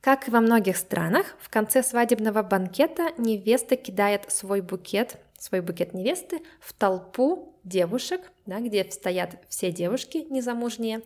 Как 0.00 0.28
и 0.28 0.30
во 0.30 0.40
многих 0.40 0.76
странах, 0.76 1.36
в 1.40 1.50
конце 1.50 1.82
свадебного 1.82 2.42
банкета 2.42 3.10
невеста 3.18 3.76
кидает 3.76 4.30
свой 4.30 4.62
букет, 4.62 5.16
свой 5.38 5.60
букет 5.60 5.92
невесты 5.92 6.40
в 6.60 6.72
толпу 6.72 7.54
девушек, 7.64 8.32
да, 8.46 8.60
где 8.60 8.88
стоят 8.90 9.36
все 9.48 9.70
девушки 9.70 10.26
незамужние, 10.30 11.02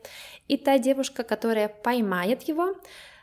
и 0.46 0.56
та 0.56 0.78
девушка, 0.78 1.24
которая 1.24 1.68
поймает 1.68 2.42
его, 2.42 2.76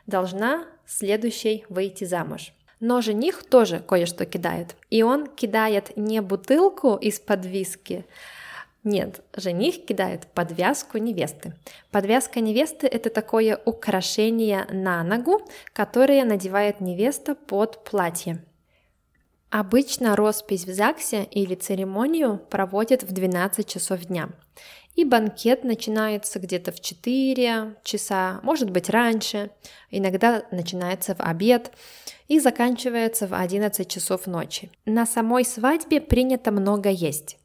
должна 0.06 0.66
следующей 0.86 1.64
выйти 1.70 2.04
замуж. 2.04 2.52
Но 2.80 3.00
жених 3.00 3.44
тоже 3.44 3.78
кое-что 3.78 4.26
кидает, 4.26 4.76
и 4.90 5.02
он 5.02 5.26
кидает 5.26 5.96
не 5.96 6.20
бутылку 6.20 6.96
из-под 6.96 7.46
виски, 7.46 8.04
нет, 8.84 9.22
жених 9.36 9.86
кидает 9.86 10.26
подвязку 10.26 10.98
невесты. 10.98 11.54
Подвязка 11.92 12.40
невесты– 12.40 12.86
это 12.88 13.10
такое 13.10 13.56
украшение 13.64 14.66
на 14.72 15.04
ногу, 15.04 15.40
которое 15.72 16.24
надевает 16.24 16.80
невеста 16.80 17.36
под 17.36 17.84
платье. 17.84 18.44
Обычно 19.50 20.16
роспись 20.16 20.64
в 20.64 20.72
ЗАГСе 20.72 21.24
или 21.24 21.54
церемонию 21.54 22.38
проводят 22.50 23.04
в 23.04 23.12
12 23.12 23.68
часов 23.68 24.00
дня. 24.06 24.30
И 24.96 25.04
банкет 25.04 25.62
начинается 25.62 26.40
где-то 26.40 26.72
в 26.72 26.80
4 26.80 27.76
часа, 27.84 28.40
может 28.42 28.70
быть 28.70 28.90
раньше, 28.90 29.50
иногда 29.90 30.44
начинается 30.50 31.14
в 31.14 31.20
обед 31.20 31.70
и 32.28 32.40
заканчивается 32.40 33.28
в 33.28 33.34
11 33.34 33.86
часов 33.88 34.26
ночи. 34.26 34.70
На 34.86 35.06
самой 35.06 35.44
свадьбе 35.44 36.00
принято 36.00 36.50
много 36.50 36.88
есть. 36.88 37.38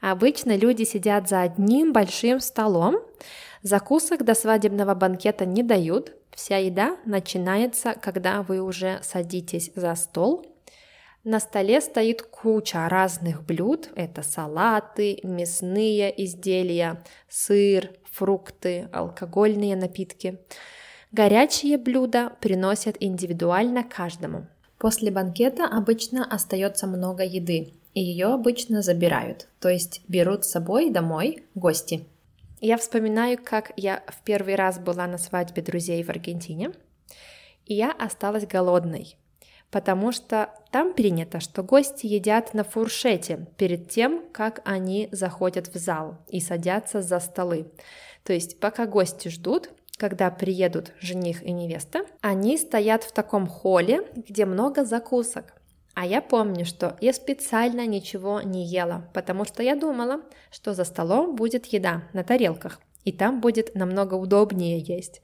Обычно 0.00 0.56
люди 0.56 0.84
сидят 0.84 1.28
за 1.28 1.42
одним 1.42 1.92
большим 1.92 2.40
столом, 2.40 2.96
закусок 3.62 4.24
до 4.24 4.34
свадебного 4.34 4.94
банкета 4.94 5.46
не 5.46 5.62
дают, 5.62 6.12
вся 6.34 6.58
еда 6.58 6.96
начинается, 7.04 7.94
когда 7.94 8.42
вы 8.42 8.60
уже 8.60 9.00
садитесь 9.02 9.70
за 9.74 9.94
стол. 9.94 10.46
На 11.24 11.40
столе 11.40 11.80
стоит 11.80 12.20
куча 12.20 12.86
разных 12.88 13.44
блюд, 13.46 13.88
это 13.96 14.22
салаты, 14.22 15.20
мясные 15.22 16.12
изделия, 16.24 17.02
сыр, 17.30 17.92
фрукты, 18.12 18.90
алкогольные 18.92 19.74
напитки. 19.74 20.38
Горячие 21.12 21.78
блюда 21.78 22.32
приносят 22.40 22.96
индивидуально 23.00 23.84
каждому. 23.84 24.48
После 24.78 25.10
банкета 25.10 25.64
обычно 25.64 26.26
остается 26.26 26.86
много 26.86 27.22
еды, 27.22 27.72
и 27.94 28.00
ее 28.00 28.26
обычно 28.26 28.82
забирают, 28.82 29.48
то 29.60 29.68
есть 29.68 30.02
берут 30.08 30.44
с 30.44 30.50
собой 30.50 30.90
домой 30.90 31.44
гости. 31.54 32.06
Я 32.60 32.76
вспоминаю, 32.76 33.38
как 33.42 33.72
я 33.76 34.02
в 34.08 34.22
первый 34.22 34.56
раз 34.56 34.78
была 34.78 35.06
на 35.06 35.18
свадьбе 35.18 35.62
друзей 35.62 36.02
в 36.02 36.10
Аргентине, 36.10 36.72
и 37.66 37.74
я 37.74 37.92
осталась 37.92 38.46
голодной, 38.46 39.16
потому 39.70 40.12
что 40.12 40.50
там 40.70 40.92
принято, 40.92 41.40
что 41.40 41.62
гости 41.62 42.06
едят 42.06 42.52
на 42.52 42.64
фуршете 42.64 43.46
перед 43.56 43.88
тем, 43.88 44.24
как 44.32 44.60
они 44.64 45.08
заходят 45.12 45.68
в 45.68 45.78
зал 45.78 46.18
и 46.28 46.40
садятся 46.40 47.00
за 47.00 47.20
столы. 47.20 47.70
То 48.24 48.32
есть 48.32 48.58
пока 48.60 48.86
гости 48.86 49.28
ждут, 49.28 49.70
когда 49.96 50.30
приедут 50.30 50.92
жених 51.00 51.42
и 51.42 51.52
невеста, 51.52 52.06
они 52.20 52.58
стоят 52.58 53.04
в 53.04 53.12
таком 53.12 53.46
холле, 53.46 54.08
где 54.16 54.44
много 54.46 54.84
закусок. 54.84 55.54
А 55.94 56.06
я 56.06 56.20
помню, 56.20 56.64
что 56.64 56.96
я 57.00 57.12
специально 57.12 57.86
ничего 57.86 58.40
не 58.40 58.66
ела, 58.66 59.08
потому 59.14 59.44
что 59.44 59.62
я 59.62 59.76
думала, 59.76 60.22
что 60.50 60.74
за 60.74 60.84
столом 60.84 61.36
будет 61.36 61.66
еда 61.66 62.02
на 62.12 62.24
тарелках, 62.24 62.80
и 63.04 63.12
там 63.12 63.40
будет 63.40 63.74
намного 63.74 64.14
удобнее 64.14 64.78
есть. 64.78 65.22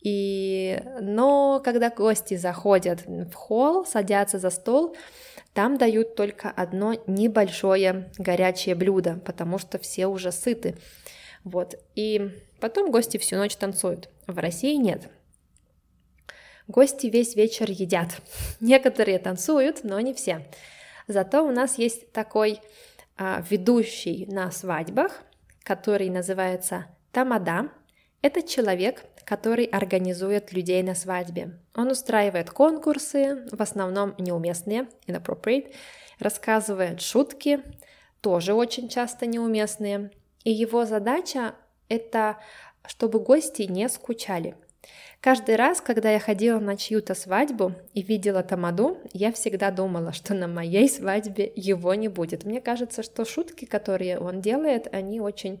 И... 0.00 0.82
Но 1.00 1.60
когда 1.64 1.90
гости 1.90 2.36
заходят 2.36 3.06
в 3.06 3.32
холл, 3.34 3.86
садятся 3.86 4.40
за 4.40 4.50
стол, 4.50 4.96
там 5.54 5.78
дают 5.78 6.16
только 6.16 6.50
одно 6.50 6.94
небольшое 7.06 8.10
горячее 8.18 8.74
блюдо, 8.74 9.20
потому 9.24 9.58
что 9.58 9.78
все 9.78 10.06
уже 10.06 10.32
сыты. 10.32 10.76
Вот. 11.44 11.76
И 11.94 12.30
потом 12.60 12.90
гости 12.90 13.18
всю 13.18 13.36
ночь 13.36 13.54
танцуют. 13.54 14.08
В 14.26 14.38
России 14.38 14.74
нет. 14.74 15.08
Гости 16.72 17.08
весь 17.08 17.36
вечер 17.36 17.70
едят. 17.70 18.08
Некоторые 18.60 19.18
танцуют, 19.18 19.84
но 19.84 20.00
не 20.00 20.14
все. 20.14 20.46
Зато 21.06 21.44
у 21.44 21.50
нас 21.50 21.76
есть 21.76 22.12
такой 22.12 22.60
а, 23.18 23.44
ведущий 23.50 24.24
на 24.24 24.50
свадьбах, 24.50 25.22
который 25.64 26.08
называется 26.08 26.86
тамада. 27.12 27.68
Это 28.22 28.40
человек, 28.40 29.04
который 29.26 29.66
организует 29.66 30.54
людей 30.54 30.82
на 30.82 30.94
свадьбе. 30.94 31.58
Он 31.76 31.90
устраивает 31.90 32.50
конкурсы, 32.50 33.46
в 33.52 33.60
основном 33.60 34.14
неуместные, 34.16 34.88
inappropriate, 35.06 35.74
рассказывает 36.20 37.02
шутки, 37.02 37.60
тоже 38.22 38.54
очень 38.54 38.88
часто 38.88 39.26
неуместные. 39.26 40.10
И 40.42 40.50
его 40.50 40.86
задача 40.86 41.54
это 41.90 42.38
чтобы 42.86 43.20
гости 43.20 43.62
не 43.62 43.88
скучали. 43.88 44.56
Каждый 45.22 45.54
раз, 45.54 45.80
когда 45.80 46.10
я 46.10 46.18
ходила 46.18 46.58
на 46.58 46.76
чью-то 46.76 47.14
свадьбу 47.14 47.74
и 47.94 48.02
видела 48.02 48.42
Тамаду, 48.42 48.98
я 49.12 49.30
всегда 49.30 49.70
думала, 49.70 50.12
что 50.12 50.34
на 50.34 50.48
моей 50.48 50.88
свадьбе 50.88 51.52
его 51.54 51.94
не 51.94 52.08
будет. 52.08 52.44
Мне 52.44 52.60
кажется, 52.60 53.04
что 53.04 53.24
шутки, 53.24 53.64
которые 53.64 54.18
он 54.18 54.40
делает, 54.40 54.92
они 54.92 55.20
очень 55.20 55.60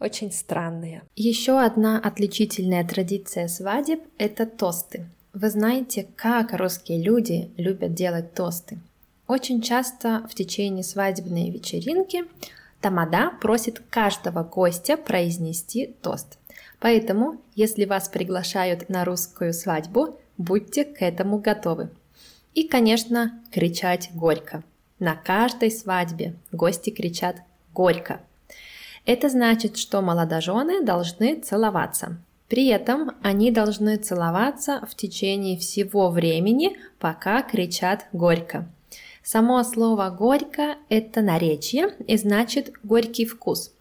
очень 0.00 0.32
странные. 0.32 1.02
Еще 1.14 1.60
одна 1.60 2.00
отличительная 2.00 2.88
традиция 2.88 3.48
свадеб– 3.48 4.00
это 4.18 4.46
тосты. 4.46 5.04
Вы 5.34 5.50
знаете, 5.50 6.08
как 6.16 6.54
русские 6.54 7.02
люди 7.02 7.50
любят 7.58 7.92
делать 7.92 8.32
тосты. 8.32 8.78
Очень 9.28 9.60
часто 9.60 10.26
в 10.30 10.34
течение 10.34 10.84
свадебной 10.84 11.50
вечеринки 11.50 12.24
Тамада 12.80 13.30
просит 13.42 13.82
каждого 13.90 14.42
гостя 14.42 14.96
произнести 14.96 15.94
тост– 16.00 16.38
Поэтому, 16.84 17.40
если 17.54 17.86
вас 17.86 18.10
приглашают 18.10 18.90
на 18.90 19.06
русскую 19.06 19.54
свадьбу, 19.54 20.20
будьте 20.36 20.84
к 20.84 21.00
этому 21.00 21.38
готовы. 21.38 21.88
И, 22.52 22.68
конечно, 22.68 23.42
кричать 23.50 24.10
горько. 24.12 24.62
На 24.98 25.14
каждой 25.14 25.70
свадьбе 25.70 26.34
гости 26.52 26.90
кричат 26.90 27.36
горько. 27.72 28.20
Это 29.06 29.30
значит, 29.30 29.78
что 29.78 30.02
молодожены 30.02 30.84
должны 30.84 31.40
целоваться. 31.40 32.18
При 32.48 32.66
этом 32.66 33.12
они 33.22 33.50
должны 33.50 33.96
целоваться 33.96 34.86
в 34.86 34.94
течение 34.94 35.56
всего 35.56 36.10
времени, 36.10 36.76
пока 36.98 37.40
кричат 37.40 38.08
«горько». 38.12 38.68
Само 39.22 39.64
слово 39.64 40.10
«горько»— 40.10 40.76
это 40.90 41.22
наречие 41.22 41.94
и 42.06 42.18
значит 42.18 42.74
«горький 42.82 43.24
вкус». 43.24 43.72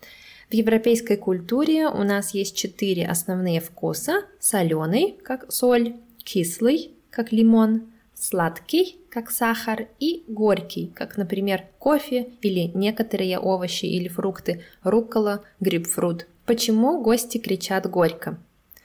В 0.54 0.56
европейской 0.56 1.18
культуре 1.18 1.88
у 1.88 2.04
нас 2.04 2.36
есть 2.36 2.56
четыре 2.56 3.08
основные 3.08 3.60
вкуса. 3.60 4.22
Соленый, 4.40 5.18
как 5.24 5.52
соль, 5.52 5.96
кислый, 6.24 6.92
как 7.10 7.32
лимон, 7.32 7.86
сладкий, 8.14 9.00
как 9.10 9.32
сахар, 9.32 9.88
и 10.00 10.24
горький, 10.28 10.92
как, 10.94 11.18
например, 11.18 11.64
кофе 11.80 12.30
или 12.44 12.70
некоторые 12.76 13.40
овощи 13.40 13.86
или 13.86 14.08
фрукты, 14.08 14.62
руккола, 14.84 15.42
грейпфрут. 15.60 16.28
Почему 16.46 17.02
гости 17.02 17.40
кричат 17.40 17.90
горько? 17.90 18.38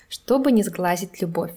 Чтобы 0.09 0.53
не 0.53 0.63
сглазить 0.63 1.21
любовь. 1.21 1.53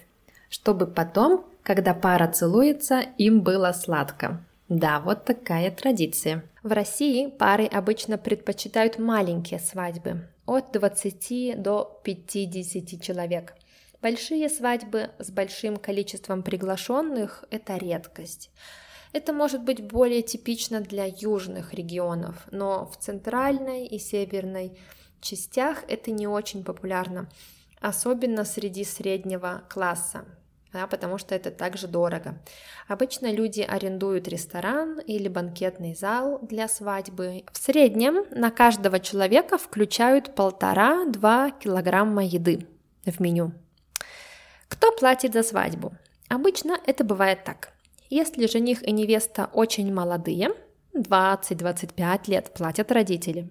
Чтобы 0.50 0.88
потом, 0.88 1.46
когда 1.64 1.94
пара 1.94 2.28
целуется, 2.28 3.02
им 3.18 3.44
было 3.44 3.72
сладко. 3.72 4.44
Да, 4.72 5.02
вот 5.02 5.26
такая 5.26 5.70
традиция. 5.70 6.46
В 6.64 6.72
России 6.72 7.28
пары 7.28 7.66
обычно 7.66 8.18
предпочитают 8.18 9.00
маленькие 9.00 9.60
свадьбы, 9.60 10.30
от 10.46 10.72
20 10.72 11.62
до 11.62 12.00
50 12.06 13.02
человек. 13.02 13.54
Большие 14.02 14.48
свадьбы 14.48 15.10
с 15.20 15.30
большим 15.30 15.76
количеством 15.76 16.42
приглашенных– 16.42 17.44
это 17.52 17.76
редкость. 17.76 18.50
Это 19.12 19.34
может 19.34 19.62
быть 19.62 19.84
более 19.84 20.22
типично 20.22 20.80
для 20.80 21.04
южных 21.06 21.74
регионов, 21.74 22.48
но 22.50 22.86
в 22.86 22.96
центральной 22.96 23.86
и 23.86 24.00
северной 24.00 24.80
частях 25.20 25.84
это 25.90 26.12
не 26.12 26.28
очень 26.28 26.64
популярно, 26.64 27.30
особенно 27.82 28.46
среди 28.46 28.86
среднего 28.86 29.64
класса, 29.68 30.24
да, 30.74 30.88
потому 30.88 31.18
что 31.18 31.36
это 31.36 31.52
также 31.52 31.88
дорого. 31.88 32.38
Обычно 32.88 33.32
люди 33.32 33.62
арендуют 33.62 34.28
ресторан 34.28 35.00
или 35.00 35.28
банкетный 35.28 35.94
зал 35.96 36.40
для 36.42 36.68
свадьбы. 36.68 37.44
В 37.52 37.58
среднем 37.58 38.26
на 38.32 38.52
каждого 38.52 39.00
человека 39.00 39.58
включают 39.58 40.34
полтора-два 40.34 41.52
килограмма 41.52 42.24
еды 42.24 42.68
в 43.06 43.20
меню. 43.20 43.52
Кто 44.68 44.92
платит 44.92 45.34
за 45.34 45.44
свадьбу? 45.44 45.94
Обычно 46.30 46.80
это 46.86 47.04
бывает 47.04 47.44
так. 47.44 47.74
Если 48.10 48.48
жених 48.48 48.84
и 48.84 48.92
невеста 48.92 49.50
очень 49.54 49.94
молодые, 49.94 50.52
20-25 50.94 52.22
лет, 52.28 52.54
платят 52.54 52.92
родители. 52.92 53.50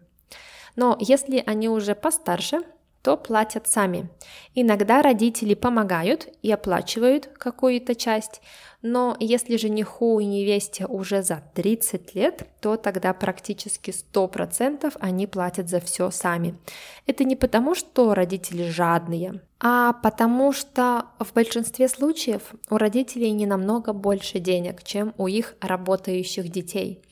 Но 0.77 0.97
если 1.01 1.43
они 1.47 1.69
уже 1.69 1.95
постарше, 1.95 2.61
то 3.03 3.17
платят 3.17 3.67
сами. 3.67 4.09
Иногда 4.55 5.03
родители 5.03 5.55
помогают 5.55 6.29
и 6.43 6.53
оплачивают 6.53 7.29
какую-то 7.39 7.95
часть, 7.95 8.43
но 8.83 9.17
если 9.21 9.57
жениху 9.57 10.21
и 10.21 10.27
невесте 10.27 10.87
уже 10.87 11.23
за 11.23 11.43
30 11.55 12.15
лет, 12.15 12.47
то 12.61 12.77
тогда 12.77 13.13
практически 13.13 13.91
100% 13.91 14.97
они 15.01 15.27
платят 15.27 15.69
за 15.69 15.81
все 15.81 16.11
сами. 16.11 16.59
Это 17.07 17.25
не 17.25 17.37
потому, 17.37 17.75
что 17.75 18.15
родители 18.15 18.69
жадные, 18.69 19.43
а 19.59 19.93
потому 19.93 20.53
что 20.53 21.07
в 21.19 21.33
большинстве 21.35 21.89
случаев 21.89 22.55
у 22.71 22.79
родителей 22.79 23.31
не 23.33 23.47
намного 23.47 23.93
больше 23.93 24.39
денег, 24.39 24.83
чем 24.83 25.15
у 25.19 25.27
их 25.27 25.55
работающих 25.61 26.49
детей. 26.49 27.03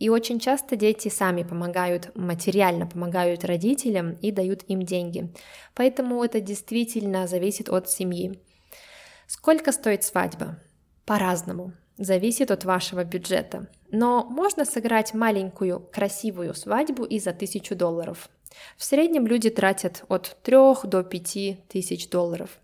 И 0.00 0.08
очень 0.08 0.40
часто 0.40 0.76
дети 0.76 1.08
сами 1.08 1.42
помогают, 1.42 2.10
материально 2.16 2.86
помогают 2.86 3.44
родителям 3.44 4.12
и 4.12 4.32
дают 4.32 4.62
им 4.62 4.82
деньги. 4.82 5.30
Поэтому 5.74 6.24
это 6.24 6.40
действительно 6.40 7.26
зависит 7.26 7.68
от 7.68 7.90
семьи. 7.90 8.40
Сколько 9.26 9.72
стоит 9.72 10.02
свадьба? 10.02 10.58
По-разному. 11.04 11.74
Зависит 11.98 12.50
от 12.50 12.64
вашего 12.64 13.04
бюджета. 13.04 13.68
Но 13.90 14.24
можно 14.24 14.64
сыграть 14.64 15.12
маленькую 15.12 15.80
красивую 15.92 16.54
свадьбу 16.54 17.04
и 17.04 17.20
за 17.20 17.34
тысячу 17.34 17.76
долларов. 17.76 18.30
В 18.78 18.84
среднем 18.84 19.26
люди 19.26 19.50
тратят 19.50 20.04
от 20.08 20.34
3 20.42 20.56
до 20.84 21.02
5 21.02 21.68
тысяч 21.68 22.08
долларов. 22.08 22.58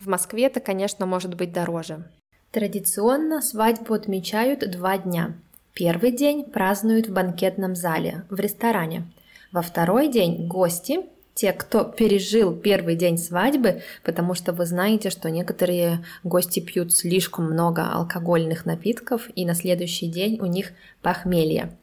В 0.00 0.08
Москве 0.08 0.46
это, 0.46 0.60
конечно, 0.60 1.04
может 1.04 1.34
быть 1.34 1.52
дороже. 1.52 2.10
Традиционно 2.52 3.42
свадьбу 3.42 3.92
отмечают 3.92 4.68
два 4.70 4.96
дня– 4.96 5.36
Первый 5.80 6.12
день 6.12 6.44
празднуют 6.44 7.06
в 7.06 7.12
банкетном 7.14 7.74
зале, 7.74 8.24
в 8.28 8.38
ресторане. 8.38 9.10
Во 9.50 9.62
второй 9.62 10.08
день 10.08 10.46
гости, 10.46 11.06
те, 11.32 11.54
кто 11.54 11.84
пережил 11.84 12.54
первый 12.54 12.96
день 12.96 13.16
свадьбы, 13.16 13.80
потому 14.04 14.34
что 14.34 14.52
вы 14.52 14.66
знаете, 14.66 15.08
что 15.08 15.30
некоторые 15.30 16.04
гости 16.22 16.60
пьют 16.60 16.92
слишком 16.92 17.46
много 17.46 17.90
алкогольных 17.90 18.66
напитков, 18.66 19.30
и 19.34 19.46
на 19.46 19.54
следующий 19.54 20.08
день 20.08 20.38
у 20.42 20.44
них 20.44 20.72
похмелье. 21.00 21.78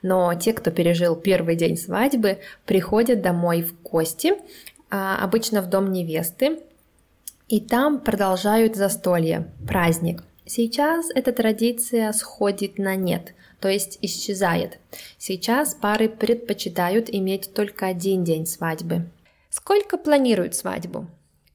Но 0.00 0.32
те, 0.34 0.52
кто 0.52 0.70
пережил 0.70 1.16
первый 1.16 1.56
день 1.56 1.76
свадьбы, 1.76 2.38
приходят 2.66 3.20
домой 3.20 3.62
в 3.62 3.82
гости, 3.82 4.34
а, 4.90 5.24
обычно 5.24 5.60
в 5.60 5.68
дом 5.68 5.90
невесты, 5.90 6.60
и 7.48 7.58
там 7.58 7.98
продолжают 7.98 8.76
застолье, 8.76 9.50
праздник. 9.66 10.22
Сейчас 10.52 11.10
эта 11.14 11.32
традиция 11.32 12.10
сходит 12.10 12.76
на 12.76 12.96
нет, 12.96 13.34
то 13.60 13.68
есть 13.68 14.00
исчезает. 14.02 14.80
Сейчас 15.16 15.74
пары 15.74 16.08
предпочитают 16.08 17.08
иметь 17.08 17.54
только 17.54 17.86
один 17.86 18.24
день 18.24 18.46
свадьбы. 18.46 19.06
Сколько 19.48 19.96
планируют 19.96 20.56
свадьбу? 20.56 21.06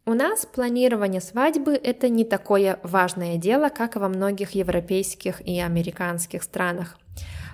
У 0.06 0.14
нас 0.14 0.46
планирование 0.46 1.20
свадьбы– 1.20 1.74
это 1.84 2.08
не 2.08 2.24
такое 2.24 2.80
важное 2.84 3.36
дело, 3.36 3.68
как 3.68 3.98
во 3.98 4.08
многих 4.08 4.52
европейских 4.52 5.46
и 5.46 5.60
американских 5.60 6.42
странах. 6.42 6.98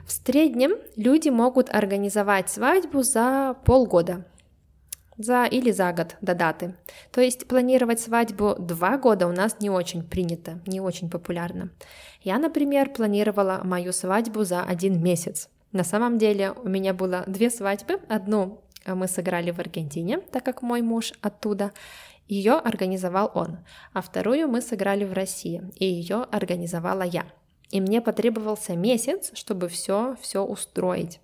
В 0.05 0.11
среднем 0.11 0.73
люди 0.95 1.29
могут 1.29 1.73
организовать 1.73 2.51
свадьбу 2.51 3.01
за 3.01 3.55
полгода, 3.65 4.27
за 5.25 5.45
или 5.45 5.71
за 5.71 5.91
год 5.93 6.15
до 6.21 6.35
даты. 6.35 6.75
То 7.11 7.21
есть 7.21 7.47
планировать 7.47 7.99
свадьбу 7.99 8.55
два 8.59 8.97
года 8.97 9.27
у 9.27 9.31
нас 9.31 9.57
не 9.59 9.69
очень 9.69 10.03
принято, 10.03 10.59
не 10.65 10.81
очень 10.81 11.09
популярно. 11.09 11.69
Я, 12.21 12.37
например, 12.37 12.91
планировала 12.91 13.61
мою 13.63 13.93
свадьбу 13.93 14.43
за 14.43 14.63
один 14.63 15.01
месяц. 15.01 15.49
На 15.71 15.83
самом 15.83 16.17
деле 16.17 16.51
у 16.51 16.67
меня 16.67 16.93
было 16.93 17.23
две 17.27 17.49
свадьбы. 17.49 17.99
Одну 18.09 18.61
мы 18.85 19.07
сыграли 19.07 19.51
в 19.51 19.59
Аргентине, 19.59 20.19
так 20.19 20.43
как 20.43 20.61
мой 20.61 20.81
муж 20.81 21.13
оттуда. 21.21 21.71
Ее 22.27 22.53
организовал 22.53 23.31
он. 23.33 23.59
А 23.93 24.01
вторую 24.01 24.47
мы 24.47 24.61
сыграли 24.61 25.05
в 25.05 25.13
России, 25.13 25.63
и 25.75 25.85
ее 25.85 26.23
организовала 26.31 27.03
я. 27.03 27.25
И 27.69 27.79
мне 27.79 28.01
потребовался 28.01 28.75
месяц, 28.75 29.31
чтобы 29.33 29.69
все, 29.69 30.17
все 30.21 30.43
устроить 30.43 31.20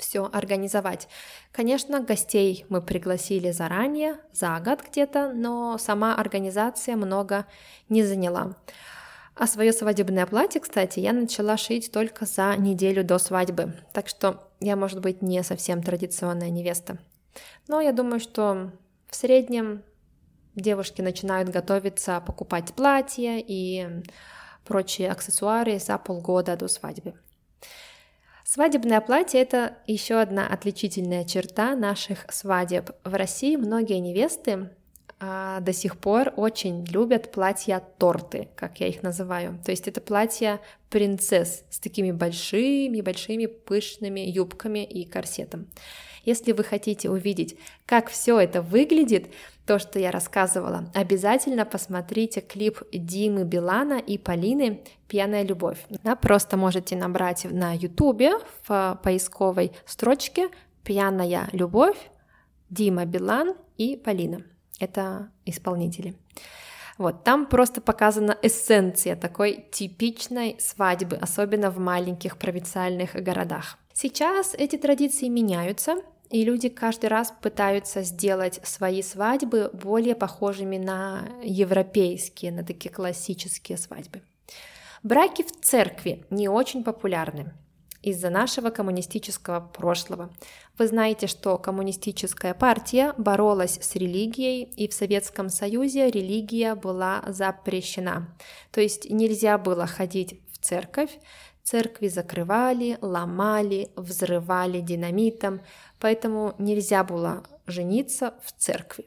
все 0.00 0.28
организовать. 0.32 1.08
Конечно, 1.52 2.00
гостей 2.00 2.64
мы 2.68 2.82
пригласили 2.82 3.50
заранее, 3.50 4.16
за 4.32 4.58
год 4.60 4.80
где-то, 4.88 5.32
но 5.32 5.78
сама 5.78 6.14
организация 6.14 6.96
много 6.96 7.46
не 7.88 8.02
заняла. 8.02 8.56
А 9.34 9.46
свое 9.46 9.72
свадебное 9.72 10.26
платье, 10.26 10.60
кстати, 10.60 11.00
я 11.00 11.12
начала 11.12 11.56
шить 11.56 11.92
только 11.92 12.26
за 12.26 12.56
неделю 12.56 13.04
до 13.04 13.18
свадьбы, 13.18 13.74
так 13.92 14.08
что 14.08 14.48
я, 14.60 14.76
может 14.76 15.00
быть, 15.00 15.22
не 15.22 15.42
совсем 15.42 15.82
традиционная 15.82 16.50
невеста. 16.50 16.98
Но 17.68 17.80
я 17.80 17.92
думаю, 17.92 18.20
что 18.20 18.72
в 19.08 19.16
среднем 19.16 19.82
девушки 20.54 21.00
начинают 21.00 21.48
готовиться 21.48 22.20
покупать 22.20 22.74
платья 22.74 23.38
и 23.38 24.02
прочие 24.64 25.10
аксессуары 25.10 25.78
за 25.78 25.96
полгода 25.98 26.56
до 26.56 26.68
свадьбы. 26.68 27.14
Свадебное 28.52 29.00
платье– 29.00 29.40
это 29.42 29.76
еще 29.86 30.16
одна 30.16 30.44
отличительная 30.44 31.24
черта 31.24 31.76
наших 31.76 32.26
свадеб. 32.30 32.90
В 33.04 33.14
России 33.14 33.54
многие 33.54 34.00
невесты 34.00 34.70
а, 35.20 35.60
до 35.60 35.72
сих 35.72 35.96
пор 35.96 36.32
очень 36.36 36.84
любят 36.86 37.30
платья-торты, 37.30 38.48
как 38.56 38.80
я 38.80 38.88
их 38.88 39.04
называю. 39.04 39.60
То 39.64 39.70
есть 39.70 39.86
это 39.86 40.00
платья 40.00 40.58
принцесс 40.88 41.62
с 41.70 41.78
такими 41.78 42.10
большими-большими 42.10 43.46
пышными 43.46 44.18
юбками 44.18 44.84
и 44.84 45.04
корсетом. 45.04 45.68
Если 46.24 46.50
вы 46.50 46.64
хотите 46.64 47.08
увидеть, 47.08 47.56
как 47.86 48.10
все 48.10 48.40
это 48.40 48.62
выглядит, 48.62 49.28
то, 49.70 49.78
что 49.78 50.00
я 50.00 50.10
рассказывала, 50.10 50.90
обязательно 50.94 51.64
посмотрите 51.64 52.40
клип 52.40 52.82
Димы 52.92 53.44
Билана 53.44 54.00
и 54.00 54.18
Полины 54.18 54.82
«Пьяная 55.06 55.44
любовь». 55.44 55.78
Да, 56.02 56.16
просто 56.16 56.56
можете 56.56 56.96
набрать 56.96 57.46
на 57.48 57.72
ютубе 57.72 58.32
в 58.66 58.98
поисковой 59.04 59.70
строчке 59.86 60.48
«Пьяная 60.82 61.48
любовь», 61.52 61.96
Дима 62.68 63.04
Билан 63.04 63.54
и 63.78 63.96
Полина. 63.96 64.42
Это 64.80 65.30
исполнители. 65.46 66.16
Вот, 66.98 67.22
там 67.22 67.46
просто 67.46 67.80
показана 67.80 68.36
эссенция 68.42 69.14
такой 69.14 69.66
типичной 69.70 70.56
свадьбы, 70.58 71.14
особенно 71.14 71.70
в 71.70 71.78
маленьких 71.78 72.38
провинциальных 72.38 73.12
городах. 73.14 73.78
Сейчас 73.92 74.52
эти 74.52 74.74
традиции 74.74 75.28
меняются, 75.28 75.94
и 76.30 76.44
люди 76.44 76.68
каждый 76.68 77.06
раз 77.06 77.32
пытаются 77.42 78.02
сделать 78.02 78.60
свои 78.62 79.02
свадьбы 79.02 79.70
более 79.72 80.14
похожими 80.14 80.78
на 80.78 81.28
европейские, 81.42 82.52
на 82.52 82.64
такие 82.64 82.90
классические 82.90 83.76
свадьбы. 83.76 84.22
Браки 85.02 85.42
в 85.42 85.60
церкви 85.60 86.24
не 86.30 86.48
очень 86.48 86.84
популярны 86.84 87.52
из-за 88.02 88.30
нашего 88.30 88.70
коммунистического 88.70 89.60
прошлого. 89.60 90.30
Вы 90.78 90.86
знаете, 90.86 91.26
что 91.26 91.58
коммунистическая 91.58 92.54
партия 92.54 93.12
боролась 93.18 93.78
с 93.80 93.94
религией, 93.94 94.64
и 94.64 94.88
в 94.88 94.94
Советском 94.94 95.48
Союзе 95.48 96.10
религия 96.10 96.74
была 96.74 97.22
запрещена. 97.26 98.34
То 98.70 98.80
есть 98.80 99.10
нельзя 99.10 99.58
было 99.58 99.86
ходить 99.86 100.40
в 100.52 100.58
церковь, 100.64 101.18
церкви 101.70 102.08
закрывали, 102.08 102.98
ломали, 103.00 103.90
взрывали 103.94 104.80
динамитом, 104.80 105.60
поэтому 106.00 106.54
нельзя 106.58 107.04
было 107.04 107.44
жениться 107.66 108.34
в 108.42 108.52
церкви. 108.52 109.04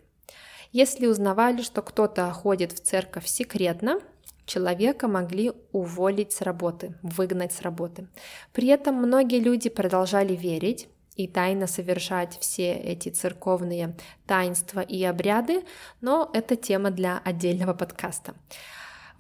Если 0.72 1.08
узнавали, 1.08 1.62
что 1.62 1.82
кто-то 1.82 2.32
ходит 2.32 2.72
в 2.72 2.80
церковь 2.80 3.28
секретно, 3.28 4.00
Человека 4.46 5.08
могли 5.08 5.54
уволить 5.72 6.34
с 6.34 6.42
работы, 6.42 6.96
выгнать 7.02 7.54
с 7.54 7.62
работы. 7.62 8.08
При 8.52 8.68
этом 8.68 8.96
многие 8.96 9.40
люди 9.40 9.70
продолжали 9.70 10.36
верить 10.36 10.90
и 11.16 11.30
тайно 11.30 11.66
совершать 11.66 12.38
все 12.42 12.74
эти 12.74 13.08
церковные 13.08 13.96
таинства 14.28 14.82
и 14.82 15.02
обряды, 15.06 15.64
но 16.02 16.30
это 16.34 16.58
тема 16.58 16.92
для 16.92 17.22
отдельного 17.24 17.74
подкаста. 17.74 18.34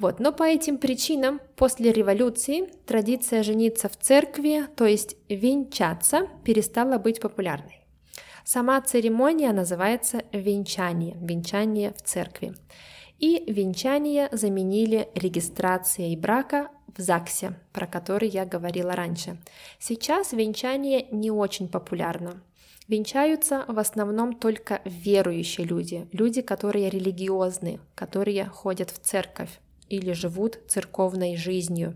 Вот, 0.04 0.20
но 0.20 0.34
по 0.34 0.44
этим 0.44 0.80
причинам 0.80 1.40
после 1.56 1.94
революции 1.94 2.68
традиция 2.86 3.42
жениться 3.42 3.88
в 3.88 3.96
церкви, 3.96 4.66
то 4.76 4.86
есть 4.86 5.16
венчаться, 5.30 6.28
перестала 6.44 6.98
быть 6.98 7.22
популярной. 7.22 7.80
Сама 8.44 8.82
церемония 8.82 9.54
называется 9.54 10.24
венчание, 10.34 11.16
венчание 11.22 11.94
в 11.94 12.02
церкви 12.02 12.54
и 13.20 13.50
венчание 13.50 14.28
заменили 14.34 15.08
регистрацией 15.16 16.18
брака 16.18 16.68
в 16.98 17.00
ЗАГСе, 17.00 17.58
про 17.72 17.88
который 17.88 18.28
я 18.28 18.44
говорила 18.46 18.98
раньше. 18.98 19.38
Сейчас 19.80 20.34
венчание 20.34 21.08
не 21.12 21.32
очень 21.32 21.70
популярно. 21.70 22.44
Венчаются 22.90 23.64
в 23.70 23.80
основном 23.80 24.34
только 24.34 24.82
верующие 24.84 25.66
люди, 25.66 26.10
люди, 26.12 26.42
которые 26.42 26.90
религиозны, 26.90 27.80
которые 27.96 28.44
ходят 28.48 28.92
в 28.92 29.00
церковь 29.00 29.62
или 29.90 30.14
живут 30.14 30.60
церковной 30.68 31.36
жизнью. 31.36 31.96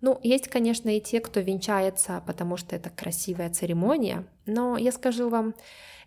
Ну, 0.00 0.18
есть, 0.22 0.48
конечно, 0.48 0.96
и 0.96 1.00
те, 1.00 1.20
кто 1.20 1.40
венчается, 1.40 2.22
потому 2.26 2.56
что 2.56 2.74
это 2.74 2.88
красивая 2.90 3.50
церемония, 3.50 4.24
но 4.46 4.78
я 4.78 4.92
скажу 4.92 5.28
вам, 5.28 5.54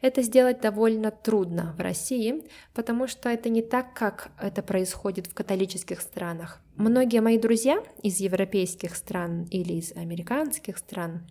это 0.01 0.21
сделать 0.21 0.59
довольно 0.59 1.11
трудно 1.11 1.73
в 1.77 1.81
России, 1.81 2.43
потому 2.73 3.07
что 3.07 3.29
это 3.29 3.49
не 3.49 3.61
так, 3.61 3.93
как 3.93 4.31
это 4.37 4.61
происходит 4.61 5.27
в 5.27 5.33
католических 5.33 6.01
странах. 6.01 6.59
Многие 6.75 7.21
мои 7.21 7.37
друзья 7.37 7.81
из 8.01 8.19
европейских 8.19 8.95
стран 8.95 9.47
или 9.51 9.73
из 9.73 9.93
американских 9.95 10.79
стран, 10.79 11.25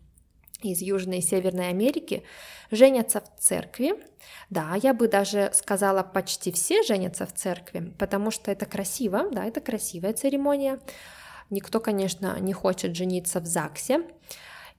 из 0.69 0.81
Южной 0.81 1.19
и 1.19 1.23
Северной 1.23 1.69
Америки 1.69 2.23
женятся 2.71 3.21
в 3.21 3.41
церкви. 3.41 3.95
Да, 4.51 4.75
я 4.83 4.95
бы 4.95 5.09
даже 5.09 5.51
сказала, 5.55 6.03
почти 6.03 6.53
все 6.53 6.83
женятся 6.83 7.27
в 7.27 7.33
церкви, 7.33 7.93
потому 7.99 8.31
что 8.31 8.51
это 8.51 8.67
красиво, 8.67 9.29
да, 9.31 9.45
это 9.45 9.61
красивая 9.61 10.13
церемония. 10.13 10.79
Никто, 11.51 11.81
конечно, 11.81 12.39
не 12.41 12.53
хочет 12.53 12.97
жениться 12.97 13.41
в 13.41 13.47
ЗАГСе. 13.47 14.07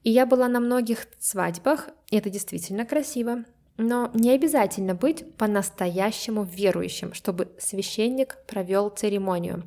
И 0.03 0.09
я 0.09 0.25
была 0.25 0.47
на 0.47 0.59
многих 0.59 1.07
свадьбах, 1.19 1.89
и 2.09 2.17
это 2.17 2.29
действительно 2.29 2.85
красиво. 2.85 3.45
Но 3.77 4.11
не 4.13 4.31
обязательно 4.31 4.93
быть 4.93 5.35
по-настоящему 5.37 6.43
верующим, 6.43 7.13
чтобы 7.13 7.51
священник 7.57 8.37
провел 8.47 8.89
церемонию. 8.89 9.63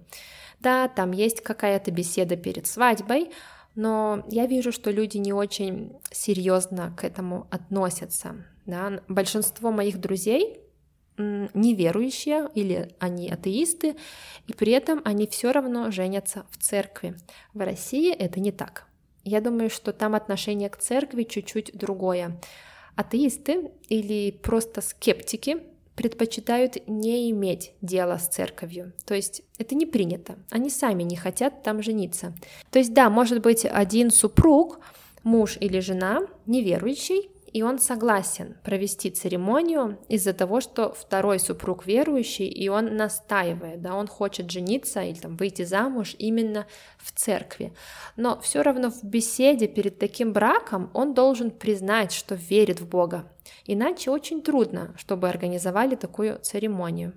Да, 0.60 0.88
там 0.88 1.12
есть 1.12 1.42
какая-то 1.42 1.90
беседа 1.90 2.36
перед 2.36 2.66
свадьбой, 2.66 3.30
но 3.76 4.24
я 4.28 4.46
вижу, 4.46 4.72
что 4.72 4.90
люди 4.90 5.18
не 5.18 5.32
очень 5.32 5.92
серьезно 6.10 6.94
к 6.96 7.04
этому 7.04 7.46
относятся. 7.50 8.44
Да? 8.64 9.00
Большинство 9.06 9.70
моих 9.70 10.00
друзей 10.00 10.60
неверующие 11.18 12.48
или 12.54 12.94
они 12.98 13.30
атеисты, 13.30 13.96
и 14.46 14.52
при 14.52 14.72
этом 14.72 15.00
они 15.04 15.26
все 15.26 15.52
равно 15.52 15.90
женятся 15.90 16.44
в 16.50 16.58
церкви. 16.58 17.16
В 17.54 17.64
России 17.64 18.12
это 18.12 18.40
не 18.40 18.52
так. 18.52 18.86
Я 19.24 19.40
думаю, 19.40 19.70
что 19.70 19.92
там 19.92 20.14
отношение 20.14 20.68
к 20.68 20.76
церкви 20.76 21.22
чуть-чуть 21.24 21.76
другое. 21.76 22.38
Атеисты 22.96 23.70
или 23.88 24.30
просто 24.30 24.80
скептики 24.80 25.62
предпочитают 25.96 26.86
не 26.86 27.30
иметь 27.30 27.72
дела 27.80 28.18
с 28.18 28.28
церковью. 28.28 28.92
То 29.04 29.14
есть 29.14 29.42
это 29.58 29.74
не 29.74 29.86
принято. 29.86 30.36
Они 30.50 30.70
сами 30.70 31.02
не 31.02 31.16
хотят 31.16 31.62
там 31.62 31.82
жениться. 31.82 32.34
То 32.70 32.78
есть 32.78 32.94
да, 32.94 33.10
может 33.10 33.42
быть 33.42 33.64
один 33.64 34.10
супруг, 34.10 34.80
муж 35.24 35.56
или 35.58 35.80
жена 35.80 36.20
неверующий, 36.46 37.30
и 37.56 37.62
он 37.62 37.78
согласен 37.78 38.58
провести 38.64 39.08
церемонию 39.10 39.98
из-за 40.10 40.34
того, 40.34 40.60
что 40.60 40.92
второй 40.92 41.38
супруг 41.38 41.86
верующий, 41.86 42.46
и 42.46 42.68
он 42.68 42.96
настаивает, 42.96 43.80
да, 43.80 43.94
он 43.94 44.08
хочет 44.08 44.50
жениться 44.50 45.00
или 45.00 45.18
там 45.18 45.36
выйти 45.36 45.64
замуж 45.64 46.14
именно 46.18 46.66
в 46.98 47.12
церкви. 47.18 47.72
Но 48.14 48.38
все 48.42 48.60
равно 48.60 48.90
в 48.90 49.02
беседе 49.02 49.68
перед 49.68 49.98
таким 49.98 50.34
браком 50.34 50.90
он 50.92 51.14
должен 51.14 51.50
признать, 51.50 52.12
что 52.12 52.34
верит 52.34 52.80
в 52.80 52.86
Бога. 52.90 53.24
Иначе 53.64 54.10
очень 54.10 54.42
трудно, 54.42 54.94
чтобы 54.98 55.26
организовали 55.26 55.94
такую 55.94 56.38
церемонию. 56.40 57.14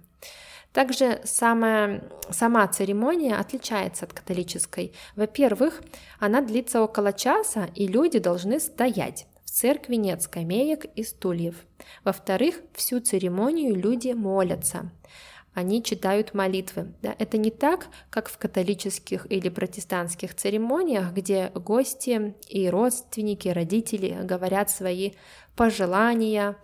Также 0.72 1.20
самая, 1.26 2.02
сама 2.30 2.66
церемония 2.70 3.36
отличается 3.36 4.06
от 4.06 4.14
католической. 4.14 4.94
Во-первых, 5.18 5.82
она 6.18 6.40
длится 6.40 6.82
около 6.82 7.12
часа, 7.12 7.68
и 7.76 7.88
люди 7.88 8.20
должны 8.20 8.62
стоять. 8.62 9.26
Церкви 9.60 9.96
нет 9.96 10.22
скамеек 10.22 10.86
и 10.96 11.04
стульев. 11.04 11.66
Во-вторых, 12.06 12.62
всю 12.76 13.02
церемонию 13.02 13.76
люди 13.76 14.14
молятся. 14.14 14.90
Они 15.54 15.84
читают 15.84 16.34
молитвы. 16.34 16.94
Да? 17.02 17.14
Это 17.20 17.38
не 17.38 17.52
так, 17.52 17.88
как 18.10 18.30
в 18.30 18.38
католических 18.38 19.30
или 19.30 19.50
протестантских 19.50 20.34
церемониях, 20.34 21.12
где 21.12 21.52
гости 21.54 22.36
и 22.48 22.70
родственники, 22.70 23.50
родители 23.50 24.20
говорят 24.24 24.70
свои 24.70 25.12
пожелания, 25.58 26.56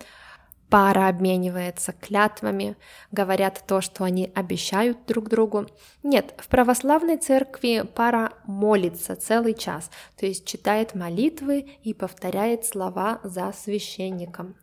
Пара 0.75 1.07
обменивается 1.07 1.93
клятвами, 1.93 2.75
говорят 3.09 3.63
то, 3.65 3.79
что 3.79 4.03
они 4.03 4.29
обещают 4.35 5.05
друг 5.07 5.29
другу. 5.29 5.67
Нет, 6.03 6.33
в 6.37 6.49
православной 6.49 7.15
церкви 7.15 7.85
пара 7.95 8.33
молится 8.45 9.15
целый 9.15 9.53
час, 9.53 9.89
то 10.17 10.25
есть 10.25 10.45
читает 10.45 10.93
молитвы 10.93 11.77
и 11.83 11.93
повторяет 11.93 12.65
слова 12.65 13.21
за 13.23 13.53
священником. 13.53 14.57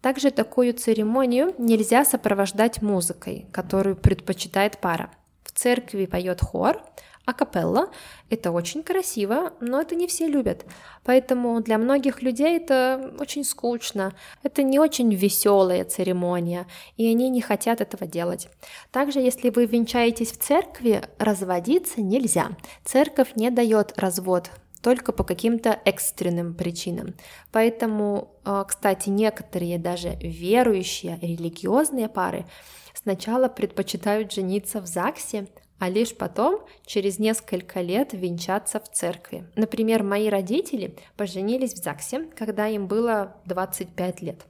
Также 0.00 0.30
такую 0.30 0.72
церемонию 0.72 1.54
нельзя 1.58 2.06
сопровождать 2.06 2.80
музыкой, 2.80 3.46
которую 3.52 3.96
предпочитает 3.96 4.78
пара. 4.78 5.10
В 5.44 5.52
церкви 5.52 6.06
поет 6.06 6.40
хор, 6.40 6.82
акапелла. 7.24 7.90
Это 8.30 8.50
очень 8.50 8.82
красиво, 8.82 9.52
но 9.60 9.80
это 9.80 9.94
не 9.94 10.06
все 10.06 10.26
любят. 10.26 10.66
Поэтому 11.04 11.60
для 11.60 11.78
многих 11.78 12.22
людей 12.22 12.56
это 12.56 13.14
очень 13.18 13.44
скучно. 13.44 14.14
Это 14.42 14.62
не 14.62 14.78
очень 14.78 15.14
веселая 15.14 15.84
церемония, 15.84 16.66
и 16.96 17.08
они 17.08 17.28
не 17.30 17.40
хотят 17.40 17.80
этого 17.80 18.06
делать. 18.06 18.48
Также, 18.90 19.20
если 19.20 19.50
вы 19.50 19.66
венчаетесь 19.66 20.32
в 20.32 20.38
церкви, 20.38 21.02
разводиться 21.18 22.00
нельзя. 22.00 22.50
Церковь 22.84 23.32
не 23.36 23.50
дает 23.50 23.98
развод 23.98 24.50
только 24.82 25.12
по 25.12 25.22
каким-то 25.22 25.78
экстренным 25.84 26.54
причинам. 26.54 27.14
Поэтому, 27.52 28.34
э, 28.44 28.64
кстати, 28.66 29.08
некоторые 29.08 29.78
даже 29.78 30.16
верующие 30.20 31.18
религиозные 31.22 32.08
пары 32.08 32.46
сначала 32.94 33.48
предпочитают 33.48 34.32
жениться 34.32 34.80
в 34.80 34.86
ЗАГСе, 34.86 35.46
а 35.82 35.88
лишь 35.88 36.14
потом, 36.14 36.60
через 36.86 37.18
несколько 37.18 37.80
лет, 37.80 38.10
венчаться 38.12 38.78
в 38.78 38.88
церкви. 38.88 39.48
Например, 39.56 40.04
мои 40.04 40.28
родители 40.28 40.94
поженились 41.16 41.74
в 41.74 41.78
ЗАГСе, 41.78 42.28
когда 42.36 42.68
им 42.68 42.86
было 42.86 43.34
25 43.46 44.22
лет, 44.22 44.46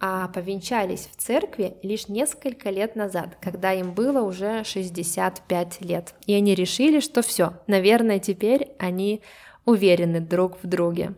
а 0.00 0.26
повенчались 0.28 1.10
в 1.12 1.16
церкви 1.16 1.76
лишь 1.82 2.08
несколько 2.08 2.70
лет 2.70 2.96
назад, 2.96 3.36
когда 3.42 3.74
им 3.74 3.92
было 3.92 4.22
уже 4.22 4.64
65 4.64 5.82
лет. 5.82 6.14
И 6.24 6.32
они 6.32 6.54
решили, 6.54 7.00
что 7.00 7.20
все, 7.20 7.58
наверное, 7.66 8.18
теперь 8.18 8.70
они 8.78 9.20
уверены 9.66 10.20
друг 10.20 10.56
в 10.62 10.66
друге. 10.66 11.14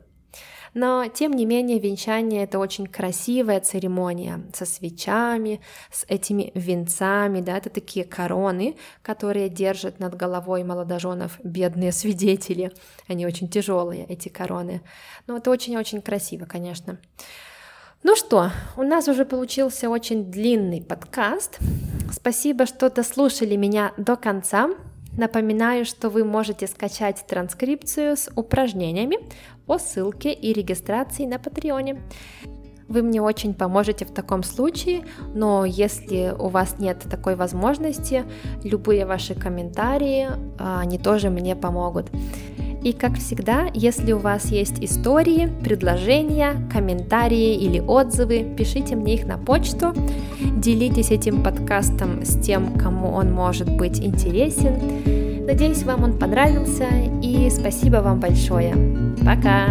Но, 0.76 1.08
тем 1.08 1.32
не 1.32 1.46
менее, 1.46 1.78
венчание— 1.78 2.42
это 2.44 2.58
очень 2.58 2.86
красивая 2.86 3.60
церемония 3.60 4.42
со 4.52 4.66
свечами, 4.66 5.62
с 5.90 6.04
этими 6.06 6.52
венцами, 6.54 7.40
да, 7.40 7.56
это 7.56 7.70
такие 7.70 8.04
короны, 8.04 8.76
которые 9.00 9.48
держат 9.48 10.00
над 10.00 10.14
головой 10.14 10.64
молодоженов 10.64 11.40
бедные 11.42 11.92
свидетели. 11.92 12.72
Они 13.08 13.24
очень 13.24 13.48
тяжелые, 13.48 14.04
эти 14.04 14.28
короны. 14.28 14.82
Но 15.26 15.38
это 15.38 15.50
очень-очень 15.50 16.02
красиво, 16.02 16.44
конечно. 16.44 16.98
Ну 18.02 18.14
что, 18.14 18.50
у 18.76 18.82
нас 18.82 19.08
уже 19.08 19.24
получился 19.24 19.88
очень 19.88 20.30
длинный 20.30 20.82
подкаст. 20.82 21.58
Спасибо, 22.12 22.66
что 22.66 22.90
дослушали 22.90 23.56
меня 23.56 23.94
до 23.96 24.16
конца. 24.16 24.68
Напоминаю, 25.16 25.84
что 25.84 26.10
вы 26.10 26.24
можете 26.24 26.66
скачать 26.66 27.24
транскрипцию 27.26 28.16
с 28.16 28.30
упражнениями 28.36 29.18
по 29.66 29.78
ссылке 29.78 30.32
и 30.32 30.52
регистрации 30.52 31.24
на 31.24 31.38
Патреоне. 31.38 32.02
Вы 32.88 33.02
мне 33.02 33.20
очень 33.20 33.54
поможете 33.54 34.04
в 34.04 34.12
таком 34.12 34.42
случае, 34.42 35.04
но 35.34 35.64
если 35.64 36.32
у 36.38 36.48
вас 36.48 36.78
нет 36.78 37.04
такой 37.10 37.34
возможности, 37.34 38.24
любые 38.62 39.06
ваши 39.06 39.34
комментарии, 39.34 40.28
а, 40.58 40.80
они 40.80 40.98
тоже 40.98 41.30
мне 41.30 41.56
помогут. 41.56 42.10
И 42.82 42.92
как 42.92 43.16
всегда, 43.18 43.66
если 43.74 44.12
у 44.12 44.18
вас 44.18 44.46
есть 44.52 44.82
истории, 44.82 45.50
предложения, 45.62 46.54
комментарии 46.72 47.56
или 47.56 47.80
отзывы, 47.80 48.54
пишите 48.56 48.94
мне 48.94 49.14
их 49.14 49.26
на 49.26 49.38
почту, 49.38 49.92
делитесь 50.56 51.10
этим 51.10 51.42
подкастом 51.42 52.24
с 52.24 52.38
тем, 52.40 52.78
кому 52.78 53.08
он 53.08 53.32
может 53.32 53.68
быть 53.76 54.00
интересен. 54.00 55.44
Надеюсь, 55.46 55.82
вам 55.84 56.04
он 56.04 56.18
понравился 56.18 56.86
и 57.22 57.50
спасибо 57.50 57.96
вам 57.96 58.20
большое. 58.20 58.74
Пока! 59.24 59.70